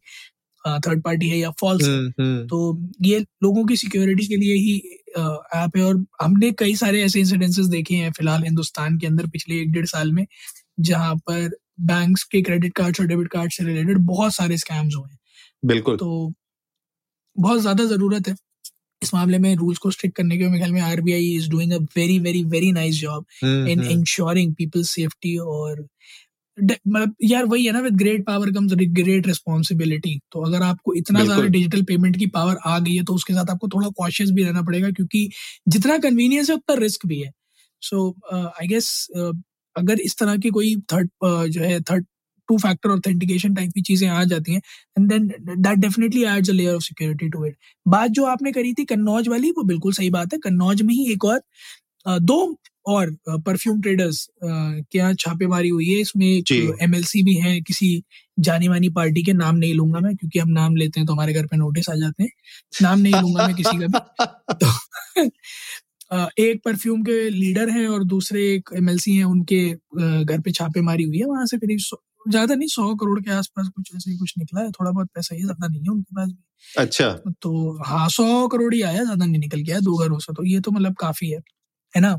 थर्ड 0.65 1.03
पार्टी 1.03 1.29
है 1.29 1.39
या 1.39 1.51
फॉल्स 1.61 1.85
है। 1.85 1.91
हम्म, 1.91 2.13
हम्म। 2.21 2.47
तो 2.47 2.59
ये 3.03 3.19
लोगों 3.45 3.65
की 3.65 3.77
सिक्योरिटी 3.77 4.27
के 4.27 4.37
लिए 4.37 4.55
ही 4.57 4.77
ऐप 5.57 5.77
है 5.77 5.83
और 5.83 6.05
हमने 6.23 6.51
कई 6.53 6.75
सारे 6.77 7.03
ऐसे 7.03 7.21
इंसिडेंसेस 7.21 7.67
देखे 7.67 7.95
हैं 7.95 8.13
फ़िलहाल 8.13 8.45
हिंदुस्तान 8.45 8.99
के 8.99 9.07
अंदर 9.07 9.27
पिछले 9.29 9.61
एक 9.61 9.73
डेढ़ 9.73 9.87
साल 9.87 10.13
में 10.13 10.27
जहाँ 10.81 11.15
पर 11.17 11.51
बैंक्स 11.81 12.25
के 12.25 12.43
क्रेडिट 12.43 12.75
कार्ड 12.75 13.01
और 13.01 13.07
डेबिट 13.07 13.29
कार्ड 13.29 13.53
से 13.53 13.65
रिलेटेड 13.65 13.99
बहुत 14.07 14.35
सारे 14.35 14.59
स्कैम्स 14.59 14.95
हुए 14.97 15.11
हैं। 15.11 15.19
बिल्कुल। 15.63 15.97
तो 15.97 16.33
बहुत 17.37 17.61
ज़्यादा 17.61 17.85
ज़रूरत 17.85 18.29
है। 18.29 18.35
इस 19.03 19.15
मामले 19.15 19.39
में 19.39 19.55
रूल्स 19.57 19.79
को 19.79 19.91
स्ट्रिक्ट 19.91 20.17
करने 20.17 20.39
के 20.39 20.47
मेरे 20.47 20.59
ख्याल 20.59 20.73
में 20.73 20.81
RBI 20.81 21.35
is 21.35 21.51
doing 21.51 21.73
a 21.73 21.79
very 21.79 22.19
very 22.19 22.45
very 22.45 22.73
nice 22.73 22.95
job 22.95 23.25
in 23.45 23.83
insuring 23.83 24.55
people 24.55 24.83
safety 24.83 25.37
और 25.37 25.89
मतलब 26.89 27.15
यार 27.25 27.45
वही 27.45 27.65
है 27.65 27.73
ना 27.73 27.81
with 27.81 27.97
great 27.97 28.27
power 28.27 28.51
comes 28.53 28.73
great 28.75 29.27
responsibility 29.27 30.21
तो 30.33 30.41
अगर 30.41 30.63
आपको 30.63 30.95
इतना 30.95 31.25
ज़्यादा 31.25 31.43
डिजिटल 31.43 31.83
पेमेंट 31.83 32.17
की 32.17 32.27
पावर 32.27 32.57
आ 32.67 32.79
गई 32.79 32.97
है 32.97 33.05
तो 33.05 33.15
उसके 33.15 33.33
साथ 33.33 33.51
आपको 33.51 33.69
थोड़ा 33.69 33.89
कॉशियस 33.89 34.31
भी 34.31 34.43
रहना 34.45 34.63
पड़ेगा 34.63 34.91
क्योंकि 34.91 35.31
जितना 35.69 35.99
कन्वीनियंस 35.99 36.51
है 36.51 36.57
उतना 36.57 36.77
रिस्क 36.77 37.07
भी 37.07 37.21
है। 37.21 37.33
सो 37.83 38.17
आई 38.35 38.67
गेस 38.67 39.09
अगर 39.77 40.01
इस 40.01 40.17
तरह 40.19 40.37
की 40.37 40.51
कोई 40.51 40.77
थर्ड 40.77 41.11
uh, 41.25 41.47
जो 41.47 41.61
है 41.61 41.81
third 41.81 42.07
two 42.53 42.59
factor 42.59 42.91
authentication 42.91 43.55
type 43.55 43.71
की 43.75 43.83
चीज़ें 43.83 44.09
आ 44.09 44.25
जाती 44.27 44.53
हैं 44.53 44.63
and 44.99 45.09
then 45.09 45.29
that 45.51 45.79
definitely 45.79 46.25
adds 46.37 46.51
a 46.51 46.53
layer 46.55 46.75
of 46.75 46.83
security 46.85 47.29
to 47.29 47.45
it 47.47 47.57
बात 47.87 48.11
जो 48.13 48.25
आपने 48.27 48.53
करी 48.53 48.73
थी 48.75 48.85
कन्नौज 48.87 49.29
वाली 49.29 49.51
वो 49.51 49.63
बिल्कुल 49.67 49.93
सही 49.93 50.11
बात 50.11 50.33
है। 50.33 50.39
कन्नौज 50.41 50.83
में 50.83 50.95
ही 50.95 51.13
एक 51.13 51.25
और 51.25 51.41
दो 52.07 52.37
और 52.87 53.11
परफ्यूम 53.27 53.81
ट्रेडर्स 53.83 54.27
के 54.45 54.99
यहाँ 54.99 55.15
छापेमारी 55.15 55.69
हुई 55.69 55.89
है। 55.89 56.01
इसमें 56.01 56.27
एमएलसी 56.83 57.23
भी 57.23 57.35
है 57.37 57.61
किसी 57.61 58.03
जानी 58.39 58.69
मानी 58.69 58.89
पार्टी 58.97 59.23
के 59.23 59.33
नाम 59.33 59.57
नहीं 59.57 59.75
लूँगा 59.75 60.01
मैं 60.01 60.15
क्योंकि 60.17 60.39
हम 60.39 60.49
नाम 60.51 60.77
लेते 60.77 61.01
हैं 61.01 61.07
तो 61.07 61.13
हमारे 61.13 61.33
घर 61.33 61.47
पे 61.47 61.57
नोटिस 61.57 61.91
आ 61.91 61.95
जाते 61.97 62.23
हैं। 62.23 62.31
नाम 62.83 62.99
नहीं 63.01 63.15
लूँगा 63.15 63.47
मैं 63.47 63.57
किसी 63.57 63.79
का 63.79 63.87
भी। 63.87 65.27
तो 66.13 66.27
एक 66.43 66.61
परफ्यूम 66.65 67.03
के 67.03 67.29
लीडर 67.31 67.71
हैं 67.71 67.87
और 67.89 68.05
दूसरे 68.07 68.43
एक 68.55 68.71
एमएलसी 68.77 69.17
हैं 69.17 69.25
उनके 69.25 69.63
घर 69.71 70.41
पे 70.41 70.51
छापेमारी 70.53 71.05
हुई 71.05 71.19
है। 71.19 71.27
वहाँ 71.27 71.47
से 71.47 71.59
करीब 71.59 71.79
ज़्यादा 72.27 72.55
नहीं 72.55 72.69
सौ 72.69 72.95
करोड़ 72.97 73.21
के 73.21 73.31
आसपास 73.33 73.69
कुछ 73.69 73.91
ऐसे 73.97 74.11
ही 74.11 74.17
कुछ 74.19 74.35
निकला 74.39 74.61
है। 74.61 74.71
थोड़ा 74.73 74.91
बहुत 74.91 75.09
पैसा 75.15 75.35
ही 75.35 75.43
ज़्यादा 75.43 75.69
नहीं 75.69 75.83
है 75.83 75.91
उनके 75.91 76.17
पास 76.17 76.29
भी। 76.29 76.43
अच्छा। 76.67 77.09
तो 77.43 77.79
हाँ 77.87 78.09
सौ 78.11 78.47
करोड़ 78.49 78.75
ही 78.75 78.83
आया 78.85 79.03
ज़्यादा 79.05 79.25
नहीं 79.27 79.41
निकल 79.41 79.61
गया 79.63 79.81
दो 79.83 79.97
घरों 79.99 80.19
से। 80.21 80.33
तो 80.35 80.45
ये 80.47 80.61
तो 80.61 80.71
मतलब 80.71 80.95
काफ़ी 81.01 81.31
है 81.31 81.39
है 81.95 82.01
ना? 82.03 82.19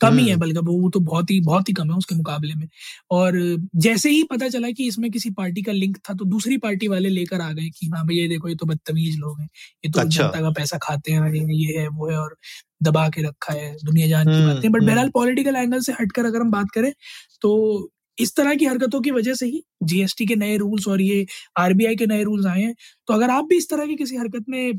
कम 0.00 0.18
ही 0.18 0.24
है 0.26 0.32
हम्म। 0.32 0.40
बल्कि 0.40 0.58
वो 0.60 0.88
तो 0.90 1.00
बहुत 1.00 1.30
ही 1.30 1.40
बहुत 1.42 1.68
ही 1.68 1.74
कम 1.74 1.90
है 1.90 1.96
उसके 1.98 2.14
मुकाबले 2.14 2.54
में। 2.54 2.66
और 3.10 3.34
जैसे 3.78 4.10
ही 4.10 4.22
पता 4.24 4.48
चला 4.48 4.70
कि 4.72 4.86
इसमें 4.88 5.10
किसी 5.10 5.30
पार्टी 5.32 5.62
का 5.62 5.72
लिंक 5.72 5.98
था 6.08 6.14
तो 6.14 6.24
दूसरी 6.26 6.56
पार्टी 6.58 6.88
वाले 6.88 7.08
लेकर 7.10 7.40
आ 7.40 7.50
गए 7.52 7.68
कि 7.70 7.86
हाँ 7.88 8.04
भैया 8.06 8.28
देखो 8.28 8.48
ये 8.48 8.54
तो 8.56 8.66
बदतमीज 8.66 9.16
लोग 9.18 9.40
हैं। 9.40 9.48
ये 9.84 9.90
तो 9.92 10.00
अच्छा। 10.00 10.22
जनता 10.22 10.40
का 10.42 10.50
पैसा 10.52 10.78
खाते 10.82 11.12
हैं 11.12 11.32
ये 11.52 11.78
है 11.80 11.86
वो 11.90 12.10
है 12.10 12.18
और 12.18 12.36
दबा 12.82 13.08
के 13.10 13.22
रखा 13.22 13.52
है 13.54 13.72
दुनिया 13.84 14.08
जान 14.08 14.26
की 14.26 14.32
हम्म, 14.32 14.54
बातें। 14.54 14.70
बट 14.72 14.82
बहरहाल 14.82 15.10
पॉलिटिकल 15.14 15.56
एंगल 15.56 15.80
से 15.82 15.92
हटकर 16.00 16.26
अगर 16.26 16.40
हम 16.40 16.50
बात 16.50 16.70
करें 16.74 16.92
तो 17.42 17.52
इस 18.18 18.34
तरह 18.36 18.54
की 18.54 18.64
हरकतों 18.64 19.00
की 19.00 19.10
वजह 19.10 19.34
से 19.34 19.46
ही 19.46 19.62
जीएसटी 19.84 20.26
के 20.26 20.36
नए 20.36 20.56
रूल्स 20.56 20.88
और 20.88 21.00
ये 21.02 21.26
आरबीआई 21.58 21.96
के 21.96 22.06
नए 22.06 22.22
रूल्स 22.24 22.46
आए 22.46 22.62
हैं। 22.62 22.74
तो 23.08 23.14
अगर 23.14 23.30
आप 23.30 23.44
भी 23.44 23.56
इस 23.56 23.68
तरह 23.70 23.86
की 23.86 23.96
किसी 23.96 24.16
हरकत 24.16 24.44
में 24.48 24.72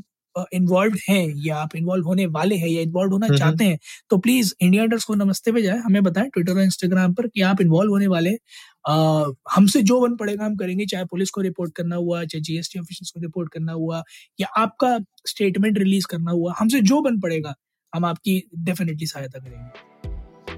इन्वॉल्व 0.52 0.94
हैं 1.08 1.26
या 1.36 1.56
आप 1.56 1.74
इन्वॉल्व 1.76 2.06
होने 2.06 2.24
वाले 2.26 2.56
हैं 2.56 2.68
या 2.68 2.80
इन्वॉल्व 2.82 3.12
होना 3.12 3.26
हम्म, 3.26 3.36
चाहते 3.38 3.64
हैं 3.64 3.78
तो 4.10 4.16
प्लीज़ 4.18 4.52
इंडिया 4.60 4.82
इंडर्स 4.84 5.04
को 5.04 5.14
नमस्ते 5.14 5.52
पे 5.52 5.62
जाए। 5.62 5.78
हमें 5.78 6.02
बताएँ 6.02 6.28
ट्विटर 6.28 6.52
और 6.52 6.62
इंस्टाग्राम 6.62 7.14
पर 7.14 7.26
कि 7.28 7.40
आप 7.42 7.60
इन्वॉल्व 7.60 7.90
होने 7.92 8.06
वाले 8.06 8.30
हैं। 8.30 9.34
हमसे 9.50 9.82
जो 9.82 10.00
बन 10.00 10.16
पड़ेगा 10.16 10.44
हम 10.44 10.56
करेंगे 10.56 10.86
चाहे 10.86 11.04
पुलिस 11.04 11.30
को 11.30 11.40
रिपोर्ट 11.40 11.74
करना 11.76 11.96
हुआ 11.96 12.24
चाहे 12.24 12.42
जीएसटी 12.42 12.78
ऑफिसर्स 12.78 13.10
को 13.10 13.20
रिपोर्ट 13.20 13.52
करना 13.52 13.72
हुआ 13.72 14.02
या 14.40 14.48
आपका 14.56 14.98
स्टेटमेंट 15.26 15.78
रिलीज़ 15.78 16.06
करना 16.10 16.30
हुआ 16.30 16.54
हमसे 16.58 16.80
जो 16.82 17.00
बन 17.00 17.20
पड़ेगा 17.20 17.54
हम 17.92 18.04
आपकी 18.04 18.42
डेफिनेटली 18.58 19.06
सहायता 19.06 19.38
करेंगे। 19.38 19.93